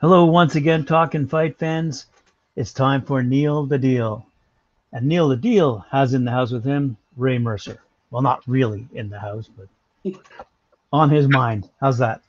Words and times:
Hello, 0.00 0.24
once 0.24 0.54
again, 0.54 0.86
talking 0.86 1.26
fight 1.26 1.58
fans. 1.58 2.06
It's 2.56 2.72
time 2.72 3.02
for 3.02 3.22
Neil 3.22 3.66
the 3.66 3.76
Deal. 3.76 4.24
And 4.94 5.04
Neil 5.04 5.28
the 5.28 5.36
Deal 5.36 5.84
has 5.90 6.14
in 6.14 6.24
the 6.24 6.30
house 6.30 6.52
with 6.52 6.64
him 6.64 6.96
Ray 7.18 7.36
Mercer. 7.36 7.82
Well, 8.10 8.22
not 8.22 8.42
really 8.46 8.88
in 8.94 9.10
the 9.10 9.20
house, 9.20 9.50
but 9.54 10.14
on 10.90 11.10
his 11.10 11.28
mind. 11.28 11.68
How's 11.82 11.98
that? 11.98 12.22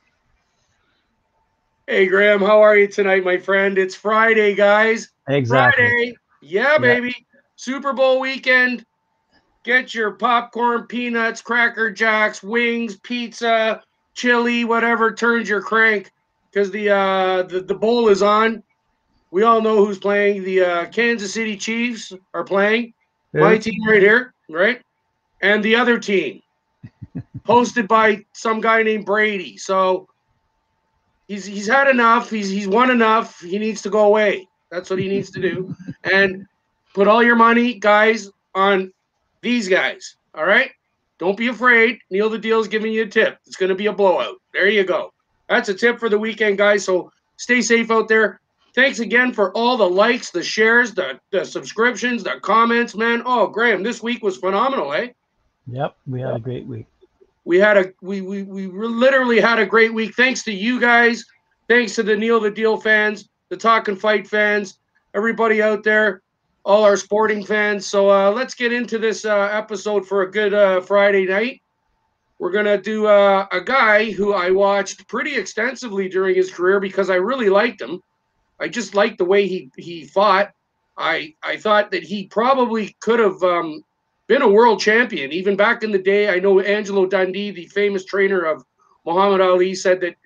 Hey, 1.86 2.08
Graham, 2.08 2.40
how 2.40 2.60
are 2.60 2.76
you 2.76 2.88
tonight, 2.88 3.24
my 3.24 3.38
friend? 3.38 3.78
It's 3.78 3.94
Friday, 3.94 4.54
guys. 4.54 5.08
Exactly. 5.26 5.86
Friday. 5.86 6.16
Yeah, 6.42 6.76
baby. 6.76 7.26
Super 7.56 7.94
Bowl 7.94 8.20
weekend. 8.20 8.84
Get 9.64 9.94
your 9.94 10.10
popcorn, 10.10 10.88
peanuts, 10.88 11.40
cracker 11.40 11.90
jacks, 11.90 12.42
wings, 12.42 12.96
pizza, 12.96 13.82
chili, 14.12 14.66
whatever 14.66 15.14
turns 15.14 15.48
your 15.48 15.62
crank 15.62 16.12
because 16.52 16.70
the, 16.70 16.90
uh, 16.90 17.42
the 17.44 17.60
the 17.60 17.74
bowl 17.74 18.08
is 18.08 18.22
on. 18.22 18.62
We 19.30 19.44
all 19.44 19.62
know 19.62 19.84
who's 19.84 19.98
playing. 19.98 20.44
The 20.44 20.60
uh, 20.60 20.86
Kansas 20.86 21.32
City 21.32 21.56
Chiefs 21.56 22.12
are 22.34 22.44
playing. 22.44 22.92
My 23.32 23.56
team 23.56 23.82
right 23.88 24.02
here, 24.02 24.34
right? 24.50 24.82
And 25.40 25.64
the 25.64 25.74
other 25.74 25.98
team, 25.98 26.42
hosted 27.46 27.88
by 27.88 28.24
some 28.34 28.60
guy 28.60 28.82
named 28.82 29.06
Brady. 29.06 29.56
So 29.56 30.06
he's 31.28 31.46
he's 31.46 31.66
had 31.66 31.88
enough. 31.88 32.28
He's 32.28 32.50
he's 32.50 32.68
won 32.68 32.90
enough. 32.90 33.40
He 33.40 33.58
needs 33.58 33.80
to 33.82 33.90
go 33.90 34.04
away. 34.04 34.46
That's 34.70 34.90
what 34.90 34.98
he 34.98 35.08
needs 35.08 35.30
to 35.30 35.40
do. 35.40 35.74
And 36.04 36.46
put 36.94 37.06
all 37.06 37.22
your 37.22 37.36
money, 37.36 37.74
guys, 37.78 38.28
on 38.56 38.92
these 39.40 39.68
guys. 39.68 40.16
All 40.34 40.44
right. 40.44 40.72
Don't 41.18 41.36
be 41.36 41.46
afraid. 41.46 42.00
Neil 42.10 42.28
the 42.28 42.38
Deal's 42.38 42.66
giving 42.66 42.92
you 42.92 43.04
a 43.04 43.06
tip. 43.06 43.38
It's 43.46 43.54
going 43.54 43.68
to 43.68 43.76
be 43.76 43.86
a 43.86 43.92
blowout. 43.92 44.34
There 44.52 44.68
you 44.68 44.82
go. 44.82 45.11
That's 45.52 45.68
a 45.68 45.74
tip 45.74 45.98
for 45.98 46.08
the 46.08 46.18
weekend, 46.18 46.56
guys. 46.56 46.82
So 46.82 47.12
stay 47.36 47.60
safe 47.60 47.90
out 47.90 48.08
there. 48.08 48.40
Thanks 48.74 49.00
again 49.00 49.34
for 49.34 49.54
all 49.54 49.76
the 49.76 49.88
likes, 49.88 50.30
the 50.30 50.42
shares, 50.42 50.94
the, 50.94 51.20
the 51.30 51.44
subscriptions, 51.44 52.24
the 52.24 52.40
comments, 52.40 52.94
man. 52.94 53.22
Oh, 53.26 53.46
Graham, 53.46 53.82
this 53.82 54.02
week 54.02 54.22
was 54.22 54.38
phenomenal, 54.38 54.94
eh? 54.94 55.08
Yep, 55.66 55.94
we 56.06 56.22
had 56.22 56.36
a 56.36 56.40
great 56.40 56.66
week. 56.66 56.86
We 57.44 57.58
had 57.58 57.76
a 57.76 57.92
we 58.00 58.22
we 58.22 58.44
we 58.44 58.66
literally 58.66 59.40
had 59.40 59.58
a 59.58 59.66
great 59.66 59.92
week. 59.92 60.14
Thanks 60.14 60.42
to 60.44 60.52
you 60.52 60.80
guys. 60.80 61.24
Thanks 61.68 61.94
to 61.96 62.02
the 62.02 62.16
Neil 62.16 62.40
the 62.40 62.50
Deal 62.50 62.76
fans, 62.78 63.28
the 63.50 63.56
Talk 63.56 63.88
and 63.88 64.00
Fight 64.00 64.26
fans, 64.26 64.78
everybody 65.12 65.60
out 65.60 65.84
there, 65.84 66.22
all 66.64 66.84
our 66.84 66.96
sporting 66.96 67.44
fans. 67.44 67.86
So 67.86 68.10
uh, 68.10 68.30
let's 68.30 68.54
get 68.54 68.72
into 68.72 68.98
this 68.98 69.24
uh, 69.24 69.50
episode 69.52 70.06
for 70.06 70.22
a 70.22 70.30
good 70.30 70.54
uh, 70.54 70.80
Friday 70.80 71.26
night. 71.26 71.61
We're 72.42 72.50
gonna 72.50 72.76
do 72.76 73.06
uh, 73.06 73.46
a 73.52 73.60
guy 73.60 74.10
who 74.10 74.34
I 74.34 74.50
watched 74.50 75.06
pretty 75.06 75.36
extensively 75.36 76.08
during 76.08 76.34
his 76.34 76.50
career 76.50 76.80
because 76.80 77.08
I 77.08 77.14
really 77.14 77.48
liked 77.48 77.80
him. 77.80 78.02
I 78.58 78.66
just 78.66 78.96
liked 78.96 79.18
the 79.18 79.24
way 79.24 79.46
he 79.46 79.70
he 79.76 80.06
fought. 80.06 80.50
I 80.98 81.36
I 81.44 81.56
thought 81.56 81.92
that 81.92 82.02
he 82.02 82.26
probably 82.26 82.96
could 82.98 83.20
have 83.20 83.40
um, 83.44 83.84
been 84.26 84.42
a 84.42 84.48
world 84.48 84.80
champion 84.80 85.30
even 85.30 85.54
back 85.54 85.84
in 85.84 85.92
the 85.92 86.00
day. 86.00 86.30
I 86.30 86.40
know 86.40 86.58
Angelo 86.58 87.06
Dundee, 87.06 87.52
the 87.52 87.66
famous 87.66 88.04
trainer 88.04 88.40
of 88.40 88.64
Muhammad 89.06 89.40
Ali, 89.40 89.72
said 89.72 90.00
that 90.00 90.16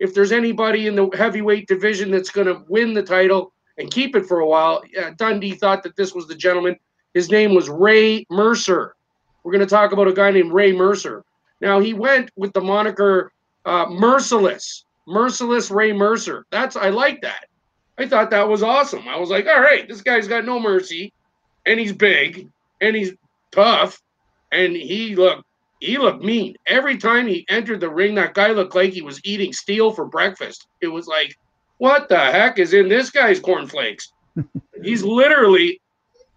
if 0.00 0.14
there's 0.14 0.32
anybody 0.32 0.86
in 0.86 0.96
the 0.96 1.10
heavyweight 1.14 1.68
division 1.68 2.10
that's 2.10 2.30
going 2.30 2.46
to 2.46 2.64
win 2.68 2.94
the 2.94 3.02
title 3.02 3.52
and 3.76 3.90
keep 3.90 4.16
it 4.16 4.24
for 4.24 4.40
a 4.40 4.48
while, 4.48 4.82
uh, 4.98 5.10
Dundee 5.18 5.52
thought 5.52 5.82
that 5.82 5.94
this 5.94 6.14
was 6.14 6.26
the 6.26 6.36
gentleman. 6.36 6.78
His 7.12 7.30
name 7.30 7.54
was 7.54 7.68
Ray 7.68 8.24
Mercer. 8.30 8.96
We're 9.44 9.52
going 9.52 9.60
to 9.60 9.66
talk 9.66 9.92
about 9.92 10.08
a 10.08 10.14
guy 10.14 10.30
named 10.30 10.54
Ray 10.54 10.72
Mercer. 10.72 11.22
Now 11.60 11.80
he 11.80 11.94
went 11.94 12.30
with 12.36 12.52
the 12.52 12.60
moniker 12.60 13.32
uh, 13.64 13.86
Merciless, 13.88 14.84
Merciless 15.06 15.70
Ray 15.70 15.92
Mercer. 15.92 16.46
That's 16.50 16.76
I 16.76 16.90
like 16.90 17.20
that. 17.22 17.46
I 17.98 18.06
thought 18.06 18.30
that 18.30 18.48
was 18.48 18.62
awesome. 18.62 19.08
I 19.08 19.16
was 19.16 19.30
like, 19.30 19.46
all 19.46 19.60
right, 19.60 19.88
this 19.88 20.02
guy's 20.02 20.28
got 20.28 20.44
no 20.44 20.60
mercy, 20.60 21.12
and 21.64 21.80
he's 21.80 21.92
big, 21.92 22.48
and 22.80 22.94
he's 22.94 23.12
tough, 23.52 24.00
and 24.52 24.76
he 24.76 25.16
looked 25.16 25.44
he 25.80 25.98
looked 25.98 26.24
mean. 26.24 26.56
Every 26.66 26.96
time 26.96 27.26
he 27.26 27.46
entered 27.48 27.80
the 27.80 27.90
ring, 27.90 28.14
that 28.14 28.34
guy 28.34 28.48
looked 28.48 28.74
like 28.74 28.92
he 28.92 29.02
was 29.02 29.20
eating 29.24 29.52
steel 29.52 29.92
for 29.92 30.06
breakfast. 30.06 30.68
It 30.80 30.88
was 30.88 31.06
like, 31.06 31.36
what 31.78 32.08
the 32.08 32.18
heck 32.18 32.58
is 32.58 32.72
in 32.72 32.88
this 32.88 33.10
guy's 33.10 33.40
cornflakes? 33.40 34.12
he's 34.82 35.02
literally 35.02 35.80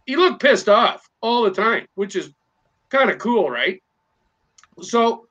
he 0.05 0.15
looked 0.15 0.41
pissed 0.41 0.69
off 0.69 1.07
all 1.21 1.43
the 1.43 1.51
time, 1.51 1.87
which 1.95 2.15
is 2.15 2.31
kind 2.89 3.09
of 3.09 3.19
cool, 3.19 3.49
right? 3.49 3.81
So, 4.81 5.27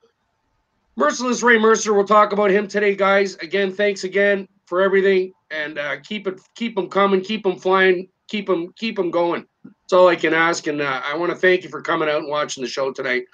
Merciless 0.96 1.42
Ray 1.42 1.58
Mercer, 1.58 1.94
we'll 1.94 2.04
talk 2.04 2.32
about 2.32 2.50
him 2.50 2.66
today, 2.66 2.96
guys. 2.96 3.36
Again, 3.36 3.72
thanks 3.72 4.04
again 4.04 4.48
for 4.66 4.82
everything, 4.82 5.32
and 5.50 5.78
uh, 5.78 6.00
keep 6.00 6.26
it, 6.26 6.40
keep 6.54 6.74
them 6.74 6.88
coming, 6.88 7.20
keep 7.20 7.44
them 7.44 7.56
flying, 7.56 8.08
keep 8.26 8.46
them, 8.46 8.72
keep 8.76 8.96
them 8.96 9.10
going. 9.10 9.46
That's 9.64 9.92
all 9.92 10.08
I 10.08 10.16
can 10.16 10.34
ask, 10.34 10.66
and 10.66 10.80
uh, 10.80 11.00
I 11.04 11.16
want 11.16 11.30
to 11.30 11.36
thank 11.36 11.62
you 11.62 11.68
for 11.68 11.80
coming 11.80 12.08
out 12.08 12.18
and 12.18 12.28
watching 12.28 12.62
the 12.62 12.68
show 12.68 12.92
tonight. 12.92 13.24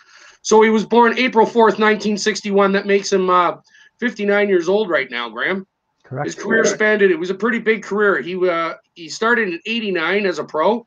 So 0.42 0.60
he 0.60 0.68
was 0.68 0.84
born 0.84 1.18
April 1.18 1.46
fourth, 1.46 1.78
nineteen 1.78 2.18
sixty-one. 2.18 2.72
That 2.72 2.86
makes 2.86 3.10
him 3.10 3.30
uh, 3.30 3.56
fifty-nine 3.98 4.48
years 4.48 4.68
old 4.68 4.90
right 4.90 5.10
now, 5.10 5.30
Graham. 5.30 5.66
Correct. 6.04 6.26
His 6.26 6.34
career 6.34 6.66
spanned 6.66 7.00
it. 7.00 7.10
It 7.10 7.18
was 7.18 7.30
a 7.30 7.34
pretty 7.34 7.58
big 7.58 7.82
career. 7.82 8.20
He 8.20 8.36
uh, 8.48 8.74
he 8.94 9.08
started 9.08 9.48
in 9.48 9.60
'89 9.64 10.26
as 10.26 10.38
a 10.38 10.44
pro, 10.44 10.86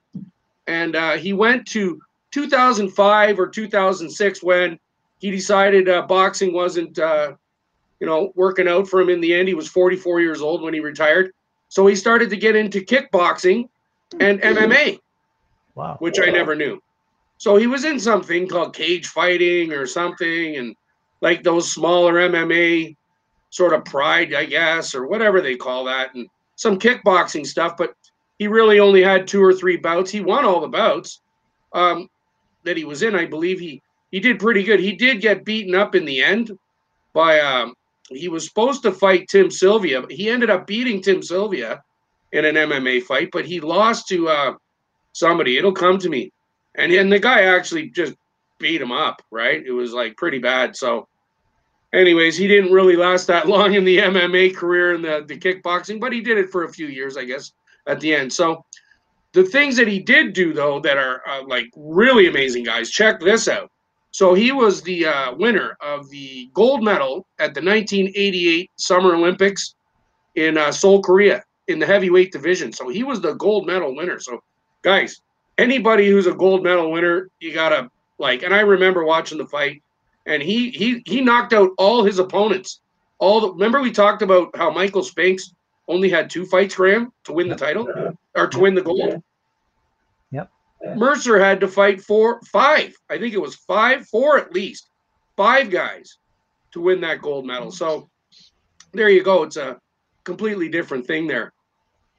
and 0.67 0.95
uh, 0.95 1.13
he 1.17 1.33
went 1.33 1.65
to 1.69 1.99
2005 2.31 3.39
or 3.39 3.47
2006 3.47 4.43
when 4.43 4.77
he 5.19 5.31
decided 5.31 5.89
uh, 5.89 6.03
boxing 6.03 6.53
wasn't, 6.53 6.97
uh, 6.99 7.33
you 7.99 8.07
know, 8.07 8.31
working 8.35 8.67
out 8.67 8.87
for 8.87 9.01
him 9.01 9.09
in 9.09 9.19
the 9.21 9.33
end. 9.33 9.47
He 9.47 9.53
was 9.55 9.67
44 9.67 10.21
years 10.21 10.41
old 10.41 10.61
when 10.61 10.73
he 10.73 10.79
retired, 10.79 11.31
so 11.69 11.87
he 11.87 11.95
started 11.95 12.29
to 12.29 12.37
get 12.37 12.55
into 12.55 12.81
kickboxing 12.81 13.67
and 14.19 14.39
MMA, 14.41 14.99
Wow. 15.75 15.97
which 15.99 16.19
I 16.19 16.29
never 16.29 16.55
knew. 16.55 16.81
So 17.37 17.55
he 17.55 17.67
was 17.67 17.83
in 17.85 17.99
something 17.99 18.47
called 18.47 18.75
cage 18.75 19.07
fighting 19.07 19.73
or 19.73 19.85
something, 19.85 20.57
and 20.57 20.75
like 21.21 21.43
those 21.43 21.71
smaller 21.71 22.13
MMA 22.13 22.95
sort 23.49 23.73
of 23.73 23.85
pride, 23.85 24.33
I 24.33 24.45
guess, 24.45 24.93
or 24.95 25.07
whatever 25.07 25.41
they 25.41 25.55
call 25.55 25.83
that, 25.85 26.13
and 26.15 26.27
some 26.55 26.79
kickboxing 26.79 27.45
stuff. 27.45 27.75
But 27.77 27.93
he 28.39 28.47
really 28.47 28.79
only 28.79 29.03
had 29.03 29.27
two 29.27 29.43
or 29.43 29.53
three 29.53 29.77
bouts. 29.77 30.11
He 30.11 30.21
won 30.21 30.45
all 30.45 30.61
the 30.61 30.67
bouts 30.67 31.21
um, 31.73 32.09
that 32.63 32.77
he 32.77 32.85
was 32.85 33.03
in. 33.03 33.15
I 33.15 33.25
believe 33.25 33.59
he 33.59 33.81
he 34.11 34.19
did 34.19 34.39
pretty 34.39 34.63
good. 34.63 34.79
He 34.79 34.93
did 34.93 35.21
get 35.21 35.45
beaten 35.45 35.75
up 35.75 35.95
in 35.95 36.05
the 36.05 36.23
end 36.23 36.57
by 37.13 37.39
um, 37.39 37.73
he 38.09 38.29
was 38.29 38.47
supposed 38.47 38.83
to 38.83 38.91
fight 38.91 39.27
Tim 39.27 39.51
Sylvia, 39.51 40.03
he 40.09 40.29
ended 40.29 40.49
up 40.49 40.67
beating 40.67 41.01
Tim 41.01 41.21
Sylvia 41.21 41.83
in 42.31 42.45
an 42.45 42.55
MMA 42.55 43.03
fight, 43.03 43.29
but 43.31 43.45
he 43.45 43.59
lost 43.59 44.07
to 44.09 44.29
uh, 44.29 44.53
somebody. 45.13 45.57
It'll 45.57 45.73
come 45.73 45.97
to 45.99 46.09
me, 46.09 46.31
and 46.75 46.91
and 46.91 47.11
the 47.11 47.19
guy 47.19 47.41
actually 47.43 47.89
just 47.89 48.13
beat 48.59 48.81
him 48.81 48.91
up. 48.91 49.21
Right? 49.31 49.65
It 49.65 49.71
was 49.71 49.93
like 49.93 50.15
pretty 50.15 50.39
bad. 50.39 50.75
So, 50.75 51.07
anyways, 51.93 52.37
he 52.37 52.47
didn't 52.47 52.71
really 52.71 52.95
last 52.95 53.27
that 53.27 53.47
long 53.55 53.73
in 53.73 53.83
the 53.83 53.97
MMA 53.97 54.55
career 54.55 54.95
and 54.95 55.03
the 55.03 55.25
the 55.27 55.37
kickboxing, 55.37 55.99
but 55.99 56.13
he 56.13 56.21
did 56.21 56.37
it 56.37 56.49
for 56.49 56.63
a 56.63 56.71
few 56.71 56.87
years, 56.87 57.17
I 57.17 57.25
guess, 57.25 57.51
at 57.87 57.99
the 57.99 58.13
end. 58.13 58.31
So. 58.31 58.63
The 59.33 59.43
things 59.43 59.75
that 59.75 59.89
he 59.89 59.99
did 59.99 60.33
do, 60.33 60.51
though, 60.51 60.79
that 60.79 60.97
are 60.97 61.21
uh, 61.27 61.43
like 61.45 61.67
really 61.75 62.27
amazing, 62.27 62.63
guys. 62.63 62.89
Check 62.89 63.19
this 63.19 63.47
out. 63.47 63.69
So 64.17 64.33
he 64.33 64.51
was 64.51 64.81
the 64.81 65.05
uh, 65.05 65.35
winner 65.35 65.77
of 65.79 66.09
the 66.09 66.49
gold 66.55 66.83
medal 66.83 67.27
at 67.37 67.53
the 67.53 67.61
1988 67.61 68.71
Summer 68.75 69.13
Olympics 69.13 69.75
in 70.33 70.57
uh, 70.57 70.71
Seoul, 70.71 71.03
Korea, 71.03 71.43
in 71.67 71.77
the 71.77 71.85
heavyweight 71.85 72.31
division. 72.31 72.73
So 72.73 72.89
he 72.89 73.03
was 73.03 73.21
the 73.21 73.33
gold 73.33 73.67
medal 73.67 73.95
winner. 73.95 74.19
So, 74.19 74.41
guys, 74.81 75.21
anybody 75.59 76.09
who's 76.09 76.25
a 76.25 76.33
gold 76.33 76.63
medal 76.63 76.91
winner, 76.91 77.29
you 77.39 77.53
gotta 77.53 77.91
like. 78.17 78.41
And 78.41 78.55
I 78.55 78.61
remember 78.61 79.03
watching 79.03 79.37
the 79.37 79.45
fight, 79.45 79.83
and 80.25 80.41
he 80.41 80.71
he 80.71 81.03
he 81.05 81.21
knocked 81.21 81.53
out 81.53 81.69
all 81.77 82.03
his 82.03 82.17
opponents. 82.17 82.81
All 83.19 83.39
the 83.39 83.51
remember 83.51 83.81
we 83.81 83.91
talked 83.91 84.23
about 84.23 84.49
how 84.57 84.71
Michael 84.71 85.03
Spinks 85.03 85.53
only 85.87 86.09
had 86.09 86.27
two 86.27 86.47
fights, 86.47 86.73
Graham, 86.73 87.13
to 87.25 87.33
win 87.33 87.49
the 87.49 87.55
title 87.55 87.87
or 88.33 88.47
to 88.47 88.59
win 88.59 88.73
the 88.73 88.81
gold. 88.81 89.21
Mercer 90.95 91.39
had 91.39 91.59
to 91.61 91.67
fight 91.67 92.01
four, 92.01 92.41
five. 92.51 92.93
I 93.09 93.17
think 93.17 93.33
it 93.33 93.41
was 93.41 93.55
five, 93.55 94.07
four 94.07 94.37
at 94.37 94.53
least, 94.53 94.89
five 95.35 95.69
guys 95.69 96.17
to 96.71 96.81
win 96.81 97.01
that 97.01 97.21
gold 97.21 97.45
medal. 97.45 97.71
So 97.71 98.09
there 98.93 99.09
you 99.09 99.23
go. 99.23 99.43
It's 99.43 99.57
a 99.57 99.79
completely 100.23 100.69
different 100.69 101.07
thing 101.07 101.27
there. 101.27 101.53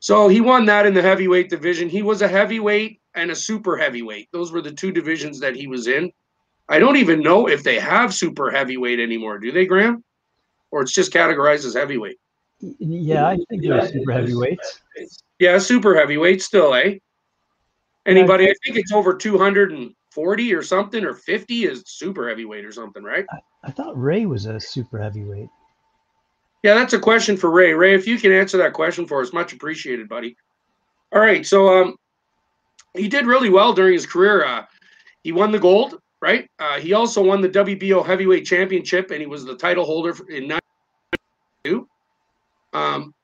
So 0.00 0.28
he 0.28 0.40
won 0.40 0.64
that 0.66 0.86
in 0.86 0.94
the 0.94 1.02
heavyweight 1.02 1.50
division. 1.50 1.88
He 1.88 2.02
was 2.02 2.22
a 2.22 2.28
heavyweight 2.28 3.00
and 3.14 3.30
a 3.30 3.36
super 3.36 3.76
heavyweight. 3.76 4.28
Those 4.32 4.52
were 4.52 4.62
the 4.62 4.72
two 4.72 4.92
divisions 4.92 5.40
that 5.40 5.56
he 5.56 5.66
was 5.66 5.88
in. 5.88 6.12
I 6.68 6.78
don't 6.78 6.96
even 6.96 7.20
know 7.20 7.48
if 7.48 7.62
they 7.62 7.80
have 7.80 8.14
super 8.14 8.50
heavyweight 8.50 9.00
anymore. 9.00 9.38
Do 9.38 9.50
they, 9.50 9.66
Graham? 9.66 10.04
Or 10.70 10.82
it's 10.82 10.92
just 10.92 11.12
categorized 11.12 11.64
as 11.64 11.74
heavyweight? 11.74 12.18
Yeah, 12.60 13.26
I 13.26 13.38
think 13.48 13.62
they're 13.62 13.88
super 13.88 14.12
heavyweights. 14.12 14.82
Yeah, 15.38 15.58
super 15.58 15.96
heavyweight 15.96 16.42
still, 16.42 16.74
eh? 16.74 16.98
Anybody? 18.08 18.44
I 18.48 18.54
think 18.64 18.78
it's 18.78 18.92
over 18.92 19.14
240 19.14 20.54
or 20.54 20.62
something, 20.62 21.04
or 21.04 21.14
50 21.14 21.64
is 21.64 21.82
super 21.86 22.28
heavyweight 22.28 22.64
or 22.64 22.72
something, 22.72 23.02
right? 23.02 23.26
I 23.62 23.70
thought 23.70 24.00
Ray 24.00 24.24
was 24.24 24.46
a 24.46 24.58
super 24.58 24.98
heavyweight. 24.98 25.50
Yeah, 26.62 26.74
that's 26.74 26.94
a 26.94 26.98
question 26.98 27.36
for 27.36 27.50
Ray. 27.50 27.74
Ray, 27.74 27.94
if 27.94 28.06
you 28.06 28.18
can 28.18 28.32
answer 28.32 28.56
that 28.58 28.72
question 28.72 29.06
for 29.06 29.20
us, 29.20 29.32
much 29.32 29.52
appreciated, 29.52 30.08
buddy. 30.08 30.36
All 31.12 31.20
right, 31.20 31.46
so 31.46 31.68
um, 31.68 31.96
he 32.96 33.08
did 33.08 33.26
really 33.26 33.50
well 33.50 33.72
during 33.72 33.92
his 33.92 34.06
career. 34.06 34.44
Uh, 34.44 34.64
he 35.22 35.30
won 35.30 35.52
the 35.52 35.58
gold, 35.58 36.00
right? 36.20 36.48
Uh, 36.58 36.80
he 36.80 36.94
also 36.94 37.22
won 37.22 37.40
the 37.40 37.48
WBO 37.48 38.04
Heavyweight 38.04 38.46
Championship, 38.46 39.10
and 39.10 39.20
he 39.20 39.26
was 39.26 39.44
the 39.44 39.54
title 39.54 39.84
holder 39.84 40.16
in 40.30 40.48
'92. 40.48 41.88
Um, 42.72 43.14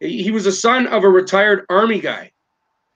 he, 0.00 0.22
he 0.22 0.30
was 0.30 0.46
a 0.46 0.52
son 0.52 0.86
of 0.86 1.04
a 1.04 1.08
retired 1.08 1.66
Army 1.68 2.00
guy, 2.00 2.30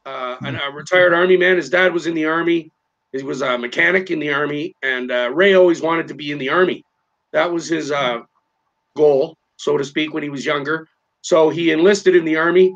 uh, 0.08 0.36
a 0.42 0.72
retired 0.72 1.12
Army 1.14 1.36
man. 1.36 1.56
His 1.56 1.70
dad 1.70 1.92
was 1.92 2.06
in 2.06 2.14
the 2.14 2.24
Army. 2.24 2.70
He 3.12 3.22
was 3.22 3.42
a 3.42 3.56
mechanic 3.58 4.10
in 4.10 4.18
the 4.18 4.32
Army, 4.32 4.74
and 4.82 5.10
uh, 5.10 5.30
Ray 5.32 5.54
always 5.54 5.80
wanted 5.80 6.08
to 6.08 6.14
be 6.14 6.30
in 6.30 6.38
the 6.38 6.50
Army. 6.50 6.84
That 7.32 7.50
was 7.50 7.68
his 7.68 7.90
uh, 7.90 8.20
goal, 8.96 9.36
so 9.56 9.76
to 9.76 9.84
speak, 9.84 10.12
when 10.12 10.22
he 10.22 10.28
was 10.28 10.44
younger. 10.44 10.86
So 11.22 11.48
he 11.48 11.72
enlisted 11.72 12.14
in 12.14 12.24
the 12.24 12.36
Army. 12.36 12.74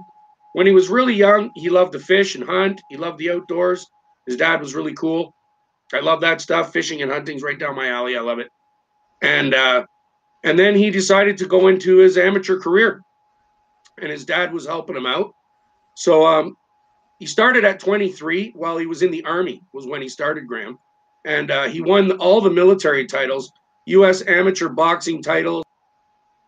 When 0.55 0.67
he 0.67 0.73
was 0.73 0.89
really 0.89 1.15
young, 1.15 1.51
he 1.55 1.69
loved 1.71 1.93
to 1.93 1.99
fish 1.99 2.35
and 2.35 2.45
hunt. 2.45 2.81
He 2.91 2.97
loved 2.97 3.19
the 3.19 3.31
outdoors. 3.31 3.87
His 4.27 4.37
dad 4.37 4.61
was 4.61 4.75
really 4.75 4.95
cool. 4.95 5.35
I 5.93 6.01
love 6.01 6.21
that 6.23 6.41
stuff. 6.41 6.73
Fishing 6.73 7.03
and 7.03 7.13
hunting's 7.13 7.43
right 7.43 7.59
down 7.59 7.77
my 7.77 7.89
alley. 7.89 8.17
I 8.17 8.21
love 8.21 8.39
it. 8.39 8.49
And 9.23 9.55
uh, 9.55 9.85
and 10.45 10.59
then 10.59 10.75
he 10.75 10.91
decided 10.91 11.37
to 11.39 11.47
go 11.47 11.69
into 11.69 11.99
his 11.99 12.17
amateur 12.19 12.59
career, 12.59 13.01
and 14.01 14.11
his 14.11 14.25
dad 14.25 14.53
was 14.53 14.67
helping 14.67 14.97
him 14.97 15.07
out. 15.07 15.33
So 15.95 16.27
um, 16.27 16.57
he 17.19 17.27
started 17.27 17.65
at 17.65 17.81
23 17.81 18.53
while 18.57 18.79
he 18.79 18.87
was 18.87 19.03
in 19.03 19.11
the 19.11 19.25
army. 19.25 19.63
Was 19.73 19.87
when 19.87 20.03
he 20.03 20.09
started 20.09 20.47
Graham, 20.47 20.79
and 21.25 21.51
uh, 21.51 21.65
he 21.65 21.81
won 21.81 22.13
all 22.13 22.41
the 22.41 22.51
military 22.51 23.07
titles, 23.07 23.53
U.S. 23.87 24.23
amateur 24.27 24.69
boxing 24.69 25.23
titles. 25.23 25.65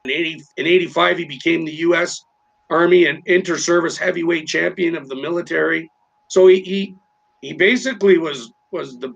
In 0.05 0.11
80 0.11 0.43
in 0.56 0.66
85, 0.66 1.19
he 1.19 1.25
became 1.25 1.64
the 1.64 1.75
U.S. 1.76 2.25
Army 2.70 3.06
and 3.06 3.22
inter-service 3.26 3.99
heavyweight 3.99 4.46
champion 4.46 4.96
of 4.96 5.08
the 5.08 5.16
military. 5.16 5.90
So 6.28 6.46
he 6.46 6.61
he, 6.61 6.96
he 7.40 7.52
basically 7.52 8.19
was 8.19 8.52
was 8.70 8.99
the 8.99 9.14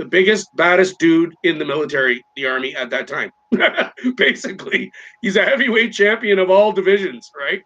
the 0.00 0.04
biggest, 0.06 0.48
baddest 0.56 0.98
dude 0.98 1.34
in 1.42 1.58
the 1.58 1.64
military, 1.64 2.24
the 2.34 2.46
army 2.46 2.74
at 2.74 2.88
that 2.90 3.06
time. 3.06 3.30
basically, 4.16 4.90
he's 5.20 5.36
a 5.36 5.44
heavyweight 5.44 5.92
champion 5.92 6.38
of 6.38 6.48
all 6.48 6.72
divisions, 6.72 7.30
right? 7.38 7.62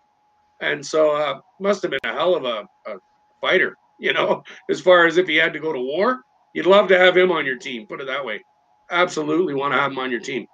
And 0.61 0.85
so, 0.85 1.15
uh, 1.15 1.41
must 1.61 1.83
have 1.83 1.93
been 1.93 2.01
a 2.05 2.13
hell 2.13 2.35
of 2.35 2.45
a, 2.45 2.67
a 2.87 2.97
fighter, 3.45 3.77
you 3.99 4.13
know, 4.13 4.43
as 4.71 4.81
far 4.81 5.07
as 5.07 5.17
if 5.17 5.27
he 5.29 5.37
had 5.37 5.53
to 5.53 5.61
go 5.61 5.73
to 5.73 5.81
war. 5.81 6.21
You'd 6.55 6.67
love 6.67 6.89
to 6.89 6.99
have 6.99 7.17
him 7.17 7.33
on 7.33 7.45
your 7.45 7.57
team, 7.57 7.87
put 7.87 8.01
it 8.01 8.07
that 8.07 8.25
way. 8.25 8.45
Absolutely 8.91 9.55
want 9.55 9.75
to 9.75 9.81
have 9.81 9.91
him 9.91 9.99
on 9.99 10.11
your 10.11 10.21
team. 10.21 10.47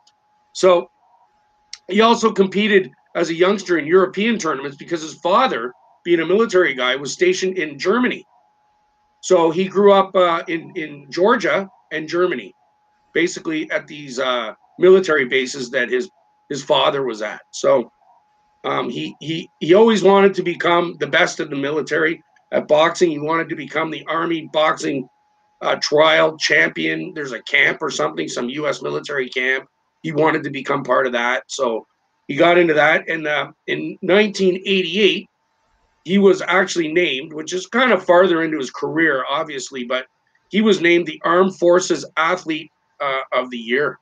So, 0.52 0.90
he 1.88 2.00
also 2.00 2.32
competed 2.32 2.90
as 3.14 3.31
a 3.31 3.34
youngster 3.34 3.78
in 3.78 3.87
European 3.87 4.38
tournaments 4.38 4.76
because 4.76 5.02
his 5.02 5.14
father, 5.14 5.72
being 6.04 6.20
a 6.20 6.26
military 6.26 6.75
guy, 6.75 6.96
was 6.96 7.12
stationed 7.12 7.58
in 7.58 7.78
Germany. 7.78 8.25
So 9.20 9.50
he 9.50 9.69
grew 9.69 9.92
up 9.92 10.14
uh, 10.14 10.42
in 10.48 10.72
in 10.76 11.06
Georgia 11.10 11.69
and 11.92 12.08
Germany, 12.08 12.54
basically 13.12 13.70
at 13.70 13.87
these 13.87 14.19
uh, 14.19 14.54
military 14.78 15.26
bases 15.26 15.70
that 15.70 15.90
his 15.90 16.10
his 16.48 16.62
father 16.62 17.02
was 17.02 17.20
at. 17.22 17.42
So 17.50 17.92
um, 18.64 18.88
he 18.88 19.14
he 19.20 19.50
he 19.60 19.75
always 19.75 20.02
wanted 20.02 20.34
to 20.34 20.42
become 20.42 20.96
the 21.00 21.06
best 21.06 21.40
in 21.40 21.50
the 21.50 21.56
military 21.56 22.22
at 22.52 22.69
boxing. 22.69 23.11
He 23.11 23.19
wanted 23.19 23.49
to 23.49 23.56
become 23.56 23.91
the 23.91 24.05
Army 24.06 24.49
boxing 24.52 25.08
uh, 25.62 25.76
trial 25.82 26.37
champion. 26.37 27.12
There's 27.14 27.32
a 27.32 27.43
camp 27.43 27.79
or 27.81 27.91
something, 27.91 28.29
some 28.29 28.49
U.S. 28.49 28.82
military 28.82 29.29
camp. 29.29 29.67
He 30.02 30.12
wanted 30.12 30.43
to 30.44 30.50
become 30.50 30.82
part 30.82 31.06
of 31.06 31.12
that. 31.12 31.44
So 31.49 31.87
he 32.29 32.37
got 32.37 32.58
into 32.58 32.75
that. 32.75 33.08
And 33.08 33.26
uh, 33.26 33.52
in 33.67 33.99
1988, 34.00 35.29
he 36.05 36.19
was 36.19 36.43
actually 36.43 36.93
named, 36.93 37.32
which 37.32 37.52
is 37.52 37.67
kind 37.67 37.93
of 37.93 38.05
farther 38.05 38.43
into 38.43 38.58
his 38.58 38.70
career, 38.70 39.25
obviously, 39.29 39.85
but 39.85 40.06
he 40.49 40.62
was 40.62 40.81
named 40.81 41.06
the 41.06 41.20
Armed 41.25 41.56
Forces 41.58 42.06
Athlete 42.17 42.70
uh, 43.00 43.20
of 43.32 43.50
the 43.50 43.58
Year. 43.58 43.99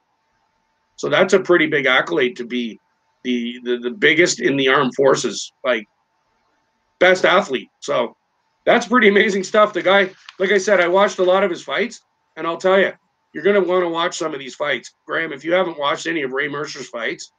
So 0.97 1.09
that's 1.09 1.33
a 1.33 1.41
pretty 1.41 1.67
big 1.67 1.87
accolade 1.87 2.37
to 2.37 2.45
be 2.45 2.81
the, 3.23 3.61
the 3.63 3.79
the 3.79 3.91
biggest 3.91 4.41
in 4.41 4.57
the 4.57 4.69
armed 4.69 4.95
forces, 4.95 5.53
like 5.65 5.87
best 6.99 7.25
athlete. 7.25 7.69
So 7.81 8.17
that's 8.69 8.87
pretty 8.87 9.09
amazing 9.09 9.45
stuff. 9.45 9.73
The 9.73 9.83
guy, 9.83 10.11
like 10.39 10.53
I 10.53 10.59
said, 10.59 10.79
I 10.79 10.89
watched 10.89 11.19
a 11.19 11.25
lot 11.25 11.43
of 11.43 11.49
his 11.49 11.63
fights, 11.63 12.03
and 12.37 12.47
I'll 12.47 12.59
tell 12.59 12.79
you, 12.79 12.93
you're 13.33 13.43
gonna 13.43 13.63
want 13.63 13.83
to 13.83 13.89
watch 13.89 14.19
some 14.19 14.35
of 14.35 14.41
these 14.41 14.55
fights, 14.55 14.93
Graham. 15.07 15.33
If 15.33 15.43
you 15.43 15.55
haven't 15.55 15.79
watched 15.79 16.07
any 16.07 16.21
of 16.23 16.33
Ray 16.33 16.49
Mercer's 16.49 16.89
fights, 16.89 17.33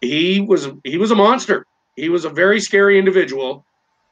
he 0.00 0.40
was 0.40 0.68
he 0.82 0.96
was 0.96 1.10
a 1.10 1.14
monster. 1.14 1.66
He 1.94 2.08
was 2.08 2.24
a 2.24 2.30
very 2.30 2.58
scary 2.58 2.98
individual, 2.98 3.66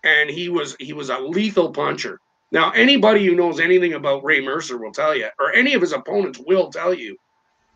and 0.05 0.29
he 0.29 0.51
was 0.51 0.77
he 0.79 0.93
was 0.93 1.09
a 1.09 1.19
lethal 1.19 1.71
puncher. 1.71 2.21
Now, 2.53 2.73
anybody 2.73 3.25
who 3.25 3.35
knows 3.35 3.59
anything 3.59 3.95
about 3.95 4.23
Ray 4.23 4.43
Mercer 4.43 4.77
will 4.77 4.93
tell 4.93 5.17
you, 5.17 5.29
or 5.39 5.55
any 5.55 5.73
of 5.73 5.81
his 5.81 5.93
opponents 5.93 6.39
will 6.47 6.71
tell 6.71 6.93
you, 6.93 7.17